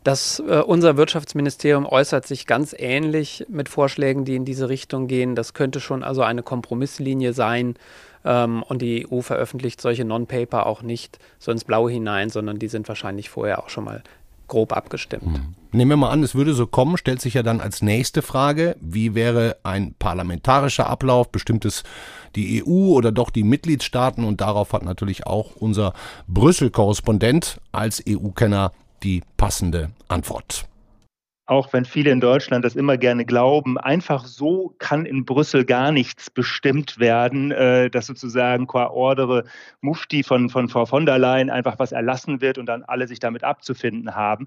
Das, 0.02 0.42
äh, 0.46 0.58
unser 0.58 0.98
Wirtschaftsministerium 0.98 1.86
äußert 1.86 2.26
sich 2.26 2.46
ganz 2.46 2.74
ähnlich 2.78 3.46
mit 3.48 3.70
Vorschlägen, 3.70 4.26
die 4.26 4.36
in 4.36 4.44
diese 4.44 4.68
Richtung 4.68 5.06
gehen. 5.06 5.34
Das 5.34 5.54
könnte 5.54 5.80
schon 5.80 6.02
also 6.02 6.22
eine 6.22 6.42
Kompromisslinie 6.42 7.32
sein. 7.32 7.76
Ähm, 8.22 8.62
und 8.62 8.82
die 8.82 9.06
EU 9.10 9.22
veröffentlicht 9.22 9.80
solche 9.80 10.04
Non-Paper 10.04 10.66
auch 10.66 10.82
nicht 10.82 11.18
so 11.38 11.52
ins 11.52 11.64
Blaue 11.64 11.90
hinein, 11.90 12.28
sondern 12.28 12.58
die 12.58 12.68
sind 12.68 12.86
wahrscheinlich 12.86 13.30
vorher 13.30 13.62
auch 13.62 13.70
schon 13.70 13.84
mal 13.84 14.02
grob 14.54 14.72
abgestimmt. 14.72 15.26
Mhm. 15.26 15.54
Nehmen 15.72 15.90
wir 15.90 15.96
mal 15.96 16.10
an, 16.10 16.22
es 16.22 16.36
würde 16.36 16.54
so 16.54 16.68
kommen, 16.68 16.96
stellt 16.96 17.20
sich 17.20 17.34
ja 17.34 17.42
dann 17.42 17.60
als 17.60 17.82
nächste 17.82 18.22
Frage, 18.22 18.76
wie 18.80 19.16
wäre 19.16 19.56
ein 19.64 19.96
parlamentarischer 19.98 20.88
Ablauf, 20.88 21.32
bestimmt 21.32 21.64
es 21.64 21.82
die 22.36 22.62
EU 22.64 22.92
oder 22.94 23.10
doch 23.10 23.30
die 23.30 23.42
Mitgliedstaaten 23.42 24.24
und 24.24 24.40
darauf 24.40 24.72
hat 24.72 24.84
natürlich 24.84 25.26
auch 25.26 25.56
unser 25.56 25.92
Brüssel-Korrespondent 26.28 27.60
als 27.72 28.00
EU-Kenner 28.08 28.70
die 29.02 29.22
passende 29.36 29.90
Antwort 30.06 30.68
auch 31.46 31.72
wenn 31.72 31.84
viele 31.84 32.10
in 32.10 32.20
Deutschland 32.20 32.64
das 32.64 32.74
immer 32.74 32.96
gerne 32.96 33.26
glauben, 33.26 33.76
einfach 33.76 34.24
so 34.24 34.74
kann 34.78 35.04
in 35.04 35.24
Brüssel 35.26 35.64
gar 35.64 35.92
nichts 35.92 36.30
bestimmt 36.30 36.98
werden, 36.98 37.50
äh, 37.50 37.90
dass 37.90 38.06
sozusagen 38.06 38.66
qua 38.66 38.86
ordere 38.86 39.44
Mufti 39.82 40.22
von, 40.22 40.48
von 40.48 40.68
Frau 40.68 40.86
von 40.86 41.04
der 41.04 41.18
Leyen 41.18 41.50
einfach 41.50 41.78
was 41.78 41.92
erlassen 41.92 42.40
wird 42.40 42.56
und 42.56 42.66
dann 42.66 42.82
alle 42.82 43.06
sich 43.06 43.18
damit 43.18 43.44
abzufinden 43.44 44.14
haben. 44.14 44.46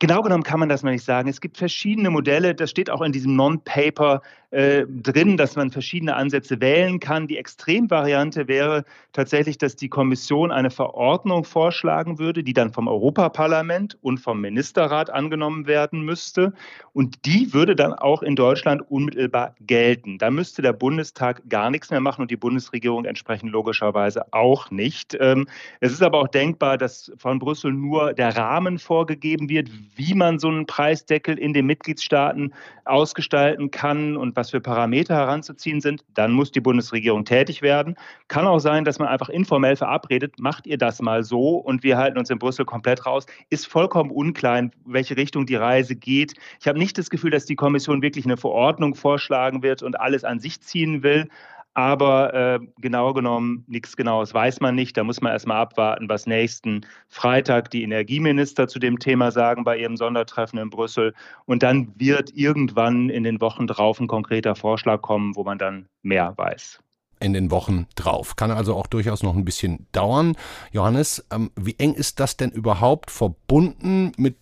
Genau 0.00 0.20
genommen 0.20 0.42
kann 0.42 0.58
man 0.58 0.68
das 0.68 0.82
noch 0.82 0.90
nicht 0.90 1.04
sagen. 1.04 1.28
Es 1.28 1.40
gibt 1.40 1.58
verschiedene 1.58 2.10
Modelle, 2.10 2.56
das 2.56 2.70
steht 2.70 2.90
auch 2.90 3.02
in 3.02 3.12
diesem 3.12 3.36
Non-Paper 3.36 4.20
äh, 4.52 4.84
drin, 4.86 5.38
dass 5.38 5.56
man 5.56 5.70
verschiedene 5.70 6.14
Ansätze 6.14 6.60
wählen 6.60 7.00
kann. 7.00 7.26
Die 7.26 7.38
Extremvariante 7.38 8.48
wäre 8.48 8.84
tatsächlich, 9.14 9.56
dass 9.56 9.76
die 9.76 9.88
Kommission 9.88 10.52
eine 10.52 10.68
Verordnung 10.68 11.44
vorschlagen 11.44 12.18
würde, 12.18 12.44
die 12.44 12.52
dann 12.52 12.70
vom 12.70 12.86
Europaparlament 12.86 13.96
und 14.02 14.18
vom 14.18 14.42
Ministerrat 14.42 15.08
angenommen 15.08 15.66
werden 15.66 16.02
müsste. 16.02 16.52
Und 16.92 17.24
die 17.24 17.54
würde 17.54 17.74
dann 17.74 17.94
auch 17.94 18.22
in 18.22 18.36
Deutschland 18.36 18.82
unmittelbar 18.90 19.54
gelten. 19.60 20.18
Da 20.18 20.30
müsste 20.30 20.60
der 20.60 20.74
Bundestag 20.74 21.48
gar 21.48 21.70
nichts 21.70 21.90
mehr 21.90 22.00
machen 22.00 22.20
und 22.20 22.30
die 22.30 22.36
Bundesregierung 22.36 23.06
entsprechend 23.06 23.52
logischerweise 23.52 24.34
auch 24.34 24.70
nicht. 24.70 25.16
Ähm, 25.18 25.46
es 25.80 25.92
ist 25.92 26.02
aber 26.02 26.18
auch 26.18 26.28
denkbar, 26.28 26.76
dass 26.76 27.10
von 27.16 27.38
Brüssel 27.38 27.72
nur 27.72 28.12
der 28.12 28.36
Rahmen 28.36 28.78
vorgegeben 28.78 29.48
wird, 29.48 29.70
wie 29.96 30.12
man 30.12 30.38
so 30.38 30.48
einen 30.48 30.66
Preisdeckel 30.66 31.38
in 31.38 31.54
den 31.54 31.64
Mitgliedstaaten 31.64 32.52
ausgestalten 32.84 33.70
kann 33.70 34.18
und 34.18 34.36
was 34.36 34.41
für 34.50 34.60
Parameter 34.60 35.14
heranzuziehen 35.14 35.80
sind, 35.80 36.04
dann 36.14 36.32
muss 36.32 36.52
die 36.52 36.60
Bundesregierung 36.60 37.24
tätig 37.24 37.62
werden. 37.62 37.96
Kann 38.28 38.46
auch 38.46 38.58
sein, 38.58 38.84
dass 38.84 38.98
man 38.98 39.08
einfach 39.08 39.28
informell 39.28 39.76
verabredet, 39.76 40.38
macht 40.38 40.66
ihr 40.66 40.78
das 40.78 41.00
mal 41.00 41.24
so 41.24 41.56
und 41.56 41.82
wir 41.82 41.98
halten 41.98 42.18
uns 42.18 42.30
in 42.30 42.38
Brüssel 42.38 42.64
komplett 42.64 43.06
raus. 43.06 43.26
Ist 43.50 43.66
vollkommen 43.66 44.10
unklar, 44.10 44.58
in 44.58 44.70
welche 44.84 45.16
Richtung 45.16 45.46
die 45.46 45.56
Reise 45.56 45.96
geht. 45.96 46.34
Ich 46.60 46.68
habe 46.68 46.78
nicht 46.78 46.98
das 46.98 47.10
Gefühl, 47.10 47.30
dass 47.30 47.46
die 47.46 47.56
Kommission 47.56 48.02
wirklich 48.02 48.24
eine 48.24 48.36
Verordnung 48.36 48.94
vorschlagen 48.94 49.62
wird 49.62 49.82
und 49.82 50.00
alles 50.00 50.24
an 50.24 50.40
sich 50.40 50.60
ziehen 50.60 51.02
will. 51.02 51.28
Aber 51.74 52.34
äh, 52.34 52.60
genau 52.80 53.14
genommen, 53.14 53.64
nichts 53.66 53.96
Genaues 53.96 54.34
weiß 54.34 54.60
man 54.60 54.74
nicht. 54.74 54.96
Da 54.96 55.04
muss 55.04 55.20
man 55.20 55.32
erstmal 55.32 55.56
abwarten, 55.56 56.08
was 56.08 56.26
nächsten 56.26 56.84
Freitag 57.08 57.70
die 57.70 57.82
Energieminister 57.82 58.68
zu 58.68 58.78
dem 58.78 58.98
Thema 58.98 59.30
sagen 59.30 59.64
bei 59.64 59.78
ihrem 59.78 59.96
Sondertreffen 59.96 60.58
in 60.58 60.68
Brüssel. 60.68 61.14
Und 61.46 61.62
dann 61.62 61.92
wird 61.96 62.30
irgendwann 62.34 63.08
in 63.08 63.24
den 63.24 63.40
Wochen 63.40 63.66
drauf 63.66 64.00
ein 64.00 64.06
konkreter 64.06 64.54
Vorschlag 64.54 65.00
kommen, 65.00 65.34
wo 65.34 65.44
man 65.44 65.58
dann 65.58 65.86
mehr 66.02 66.34
weiß 66.36 66.80
in 67.20 67.32
den 67.32 67.52
Wochen 67.52 67.86
drauf. 67.94 68.34
Kann 68.34 68.50
also 68.50 68.74
auch 68.74 68.88
durchaus 68.88 69.22
noch 69.22 69.36
ein 69.36 69.44
bisschen 69.44 69.86
dauern. 69.92 70.34
Johannes, 70.72 71.24
ähm, 71.30 71.52
wie 71.54 71.76
eng 71.78 71.94
ist 71.94 72.18
das 72.18 72.36
denn 72.36 72.50
überhaupt 72.50 73.12
verbunden 73.12 74.10
mit 74.16 74.36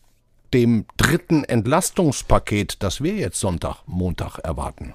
dem 0.54 0.86
dritten 0.96 1.44
Entlastungspaket, 1.44 2.82
das 2.82 3.02
wir 3.02 3.14
jetzt 3.14 3.38
Sonntag, 3.38 3.82
Montag 3.86 4.38
erwarten? 4.38 4.94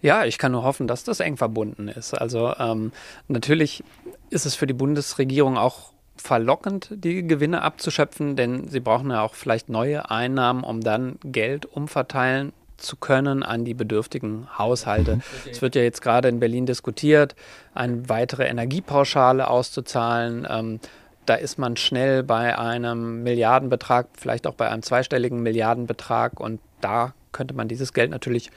Ja, 0.00 0.24
ich 0.24 0.38
kann 0.38 0.52
nur 0.52 0.62
hoffen, 0.62 0.86
dass 0.86 1.04
das 1.04 1.20
eng 1.20 1.36
verbunden 1.36 1.88
ist. 1.88 2.14
Also 2.14 2.54
ähm, 2.58 2.92
natürlich 3.26 3.82
ist 4.30 4.46
es 4.46 4.54
für 4.54 4.66
die 4.66 4.74
Bundesregierung 4.74 5.56
auch 5.56 5.92
verlockend, 6.16 6.88
die 6.90 7.26
Gewinne 7.26 7.62
abzuschöpfen, 7.62 8.36
denn 8.36 8.68
sie 8.68 8.80
brauchen 8.80 9.10
ja 9.10 9.22
auch 9.22 9.34
vielleicht 9.34 9.68
neue 9.68 10.10
Einnahmen, 10.10 10.64
um 10.64 10.80
dann 10.80 11.18
Geld 11.24 11.66
umverteilen 11.66 12.52
zu 12.76 12.96
können 12.96 13.42
an 13.42 13.64
die 13.64 13.74
bedürftigen 13.74 14.46
Haushalte. 14.56 15.16
Mhm. 15.16 15.22
Es 15.50 15.62
wird 15.62 15.74
ja 15.74 15.82
jetzt 15.82 16.00
gerade 16.00 16.28
in 16.28 16.40
Berlin 16.40 16.66
diskutiert, 16.66 17.34
eine 17.74 18.08
weitere 18.08 18.44
Energiepauschale 18.44 19.48
auszuzahlen. 19.48 20.46
Ähm, 20.48 20.80
da 21.26 21.34
ist 21.34 21.58
man 21.58 21.76
schnell 21.76 22.22
bei 22.22 22.56
einem 22.56 23.22
Milliardenbetrag, 23.22 24.06
vielleicht 24.16 24.46
auch 24.46 24.54
bei 24.54 24.68
einem 24.70 24.82
zweistelligen 24.82 25.42
Milliardenbetrag 25.42 26.40
und 26.40 26.60
da 26.80 27.14
könnte 27.32 27.54
man 27.54 27.68
dieses 27.68 27.92
Geld 27.92 28.10
natürlich 28.10 28.50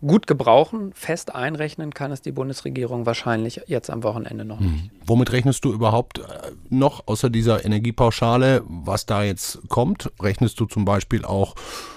gut 0.00 0.26
gebrauchen. 0.26 0.92
Fest 0.94 1.34
einrechnen 1.34 1.92
kann 1.92 2.12
es 2.12 2.22
die 2.22 2.32
Bundesregierung 2.32 3.06
wahrscheinlich 3.06 3.62
jetzt 3.66 3.90
am 3.90 4.02
Wochenende 4.02 4.44
noch 4.44 4.60
nicht. 4.60 4.82
Hm. 4.82 4.90
Womit 5.06 5.32
rechnest 5.32 5.64
du 5.64 5.72
überhaupt 5.72 6.18
äh, 6.18 6.22
noch 6.68 7.06
außer 7.06 7.30
dieser 7.30 7.64
Energiepauschale, 7.64 8.62
was 8.66 9.06
da 9.06 9.22
jetzt 9.22 9.68
kommt? 9.68 10.10
Rechnest 10.20 10.60
du 10.60 10.66
zum 10.66 10.84
Beispiel 10.84 11.24
auch 11.24 11.54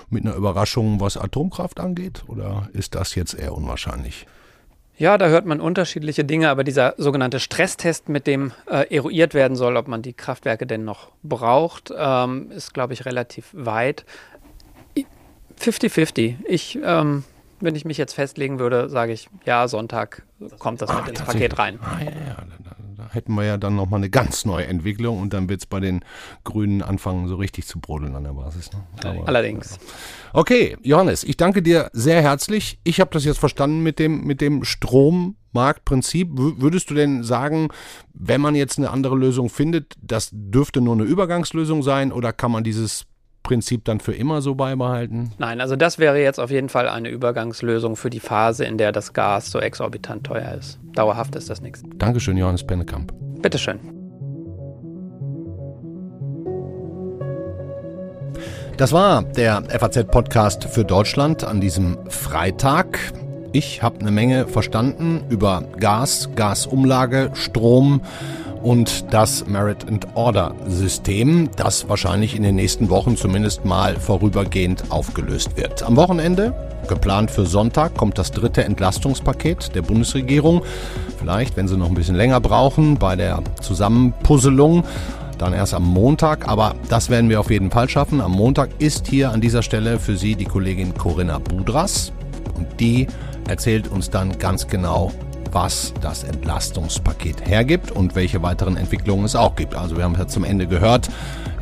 mit 0.10 0.26
einer 0.26 0.36
Überraschung, 0.36 1.00
was 1.00 1.18
Atomkraft 1.18 1.80
angeht? 1.80 2.24
Oder 2.28 2.70
ist 2.74 2.96
das 2.96 3.16
jetzt 3.16 3.34
eher 3.34 3.56
unwahrscheinlich? 3.56 4.26
Ja, 4.98 5.18
da 5.18 5.30
hört 5.30 5.48
man 5.48 5.60
unterschiedliche 5.60 6.24
Dinge, 6.24 6.50
aber 6.50 6.64
dieser 6.64 6.94
sogenannte 6.98 7.40
Stresstest, 7.40 8.08
mit 8.08 8.28
dem 8.28 8.52
äh, 8.70 8.94
eruiert 8.94 9.34
werden 9.34 9.56
soll, 9.58 9.76
ob 9.78 9.88
man 9.88 10.04
die 10.04 10.14
Kraftwerke 10.14 10.68
denn 10.68 10.84
noch 10.84 11.12
braucht, 11.24 11.92
ähm, 11.98 12.52
ist, 12.52 12.74
glaube 12.74 12.94
ich, 12.94 13.06
relativ 13.06 13.50
weit. 13.54 14.06
50-50. 15.60 16.36
Ich 16.46 16.78
ähm, 16.84 17.24
wenn 17.62 17.76
ich 17.76 17.86
mich 17.86 17.98
jetzt 17.98 18.14
festlegen 18.14 18.60
würde, 18.60 18.90
sage 18.90 19.14
ich, 19.14 19.30
ja, 19.46 19.68
Sonntag 19.68 20.24
kommt 20.60 20.82
das 20.82 20.90
ah, 20.90 21.02
mit 21.02 21.10
ins 21.10 21.22
Paket 21.22 21.58
rein. 21.60 21.80
Ah, 21.82 22.00
ja, 22.00 22.06
ja, 22.06 22.36
da, 22.64 22.76
da, 22.98 23.10
hätten 23.14 23.34
wir 23.34 23.44
ja 23.44 23.58
dann 23.58 23.76
nochmal 23.76 24.00
eine 24.00 24.10
ganz 24.10 24.46
neue 24.46 24.66
Entwicklung 24.68 25.20
und 25.20 25.34
dann 25.34 25.50
wird 25.50 25.62
es 25.62 25.66
bei 25.66 25.80
den 25.80 26.04
Grünen 26.44 26.82
anfangen, 26.82 27.28
so 27.28 27.36
richtig 27.36 27.68
zu 27.68 27.80
brodeln 27.80 28.16
an 28.16 28.24
der 28.24 28.34
Basis. 28.34 28.72
Ne? 28.72 28.84
Aber, 29.04 29.28
Allerdings. 29.28 29.80
Okay, 30.34 30.78
Johannes, 30.82 31.24
ich 31.24 31.38
danke 31.38 31.62
dir 31.62 31.90
sehr 31.94 32.22
herzlich. 32.22 32.80
Ich 32.84 33.00
habe 33.00 33.12
das 33.12 33.26
jetzt 33.26 33.40
verstanden 33.40 33.84
mit 33.84 34.00
dem, 34.00 34.24
mit 34.24 34.40
dem 34.40 34.64
Strommarktprinzip. 34.64 36.30
Würdest 36.32 36.90
du 36.90 36.94
denn 36.94 37.24
sagen, 37.24 37.70
wenn 38.14 38.42
man 38.42 38.56
jetzt 38.56 38.78
eine 38.78 38.90
andere 38.90 39.16
Lösung 39.16 39.50
findet, 39.50 39.96
das 40.02 40.30
dürfte 40.32 40.80
nur 40.82 40.94
eine 40.94 41.04
Übergangslösung 41.04 41.84
sein 41.84 42.12
oder 42.12 42.34
kann 42.34 42.52
man 42.52 42.64
dieses 42.64 43.06
Prinzip 43.44 43.86
dann 43.86 44.00
für 44.00 44.14
immer 44.14 44.42
so 44.42 44.56
beibehalten? 44.56 45.32
Nein, 45.38 45.62
also 45.62 45.76
das 45.76 46.00
wäre 46.00 46.22
jetzt 46.22 46.40
auf 46.40 46.52
jeden 46.52 46.70
Fall 46.70 46.88
eine 46.88 47.10
Übergangslösung 47.10 47.96
für 47.96 48.10
die 48.10 48.20
Phase, 48.20 48.66
in 48.66 48.78
der 48.78 48.92
das 48.92 49.14
Gas 49.14 49.52
so 49.52 49.60
exorbitant 49.60 50.26
teuer 50.26 50.54
ist. 50.58 50.80
Dauerhaft 50.94 51.36
ist 51.36 51.50
das 51.50 51.62
nichts. 51.62 51.84
Dankeschön, 51.96 52.38
Johannes 52.38 52.66
Pennekamp. 52.66 53.14
Bitteschön. 53.42 53.80
Das 58.78 58.94
war 58.94 59.24
der 59.24 59.64
FAZ-Podcast 59.70 60.64
für 60.66 60.84
Deutschland 60.84 61.44
an 61.44 61.62
diesem 61.62 61.98
Freitag. 62.10 63.00
Ich 63.52 63.84
habe 63.84 64.00
eine 64.00 64.12
Menge 64.12 64.48
verstanden 64.48 65.24
über 65.30 65.66
Gas, 65.78 66.30
Gasumlage, 66.36 67.32
Strom 67.34 68.02
und 68.62 69.14
das 69.14 69.48
Merit 69.48 69.88
and 69.88 70.08
Order 70.16 70.56
System, 70.68 71.50
das 71.56 71.90
wahrscheinlich 71.90 72.36
in 72.36 72.44
den 72.44 72.56
nächsten 72.56 72.90
Wochen 72.90 73.18
zumindest 73.18 73.66
mal 73.66 73.96
vorübergehend 73.96 74.86
aufgelöst 74.90 75.58
wird. 75.58 75.84
Am 75.84 75.96
Wochenende, 75.96 76.54
geplant 76.88 77.32
für 77.32 77.46
Sonntag, 77.46 77.96
kommt 77.96 78.18
das 78.18 78.32
dritte 78.32 78.64
Entlastungspaket 78.64 79.76
der 79.76 79.82
Bundesregierung. 79.82 80.64
Vielleicht, 81.18 81.58
wenn 81.58 81.68
Sie 81.68 81.78
noch 81.78 81.90
ein 81.90 81.96
bisschen 81.96 82.16
länger 82.16 82.40
brauchen, 82.40 82.98
bei 82.98 83.16
der 83.16 83.42
Zusammenpuzzelung 83.62 84.84
dann 85.38 85.54
erst 85.54 85.74
am 85.74 85.84
Montag, 85.84 86.48
aber 86.48 86.76
das 86.88 87.10
werden 87.10 87.30
wir 87.30 87.40
auf 87.40 87.50
jeden 87.50 87.72
Fall 87.72 87.90
schaffen. 87.90 88.22
Am 88.22 88.32
Montag 88.32 88.70
ist 88.78 89.08
hier 89.08 89.32
an 89.32 89.42
dieser 89.42 89.64
Stelle 89.64 90.00
für 90.00 90.16
Sie 90.16 90.36
die 90.36 90.46
Kollegin 90.46 90.94
Corinna 90.94 91.40
Budras 91.40 92.12
und 92.56 92.68
die 92.80 93.08
erzählt 93.50 93.88
uns 93.88 94.12
dann 94.12 94.38
ganz 94.38 94.68
genau, 94.68 95.12
was 95.52 95.94
das 96.02 96.24
Entlastungspaket 96.24 97.48
hergibt 97.48 97.92
und 97.92 98.16
welche 98.16 98.42
weiteren 98.42 98.78
Entwicklungen 98.78 99.26
es 99.26 99.36
auch 99.36 99.56
gibt. 99.56 99.76
Also 99.76 99.98
wir 99.98 100.04
haben 100.04 100.16
ja 100.18 100.28
zum 100.28 100.44
Ende 100.44 100.68
gehört, 100.68 101.10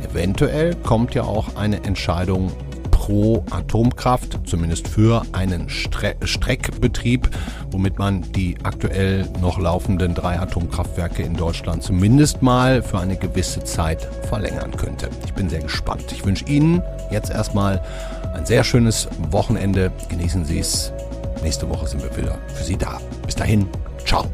eventuell 0.02 0.74
kommt 0.76 1.14
ja 1.14 1.22
auch 1.22 1.56
eine 1.56 1.84
Entscheidung 1.84 2.52
pro 2.90 3.42
Atomkraft, 3.50 4.38
zumindest 4.44 4.86
für 4.86 5.22
einen 5.32 5.70
Stre 5.70 6.14
Streckbetrieb, 6.22 7.30
womit 7.70 7.98
man 7.98 8.22
die 8.32 8.56
aktuell 8.62 9.26
noch 9.40 9.58
laufenden 9.58 10.14
drei 10.14 10.38
Atomkraftwerke 10.38 11.22
in 11.22 11.34
Deutschland 11.34 11.82
zumindest 11.82 12.42
mal 12.42 12.82
für 12.82 13.00
eine 13.00 13.16
gewisse 13.16 13.64
Zeit 13.64 14.06
verlängern 14.28 14.76
könnte. 14.76 15.08
Ich 15.24 15.32
bin 15.32 15.48
sehr 15.48 15.62
gespannt. 15.62 16.12
Ich 16.12 16.24
wünsche 16.26 16.44
Ihnen 16.44 16.82
jetzt 17.10 17.30
erstmal 17.30 17.82
ein 18.34 18.44
sehr 18.44 18.64
schönes 18.64 19.08
Wochenende. 19.30 19.90
Genießen 20.08 20.44
Sie 20.44 20.58
es. 20.58 20.92
Nächste 21.42 21.68
Woche 21.68 21.86
sind 21.86 22.02
wir 22.02 22.14
wieder 22.16 22.38
für 22.54 22.64
Sie 22.64 22.76
da. 22.76 23.00
Bis 23.24 23.34
dahin, 23.34 23.66
ciao. 24.04 24.24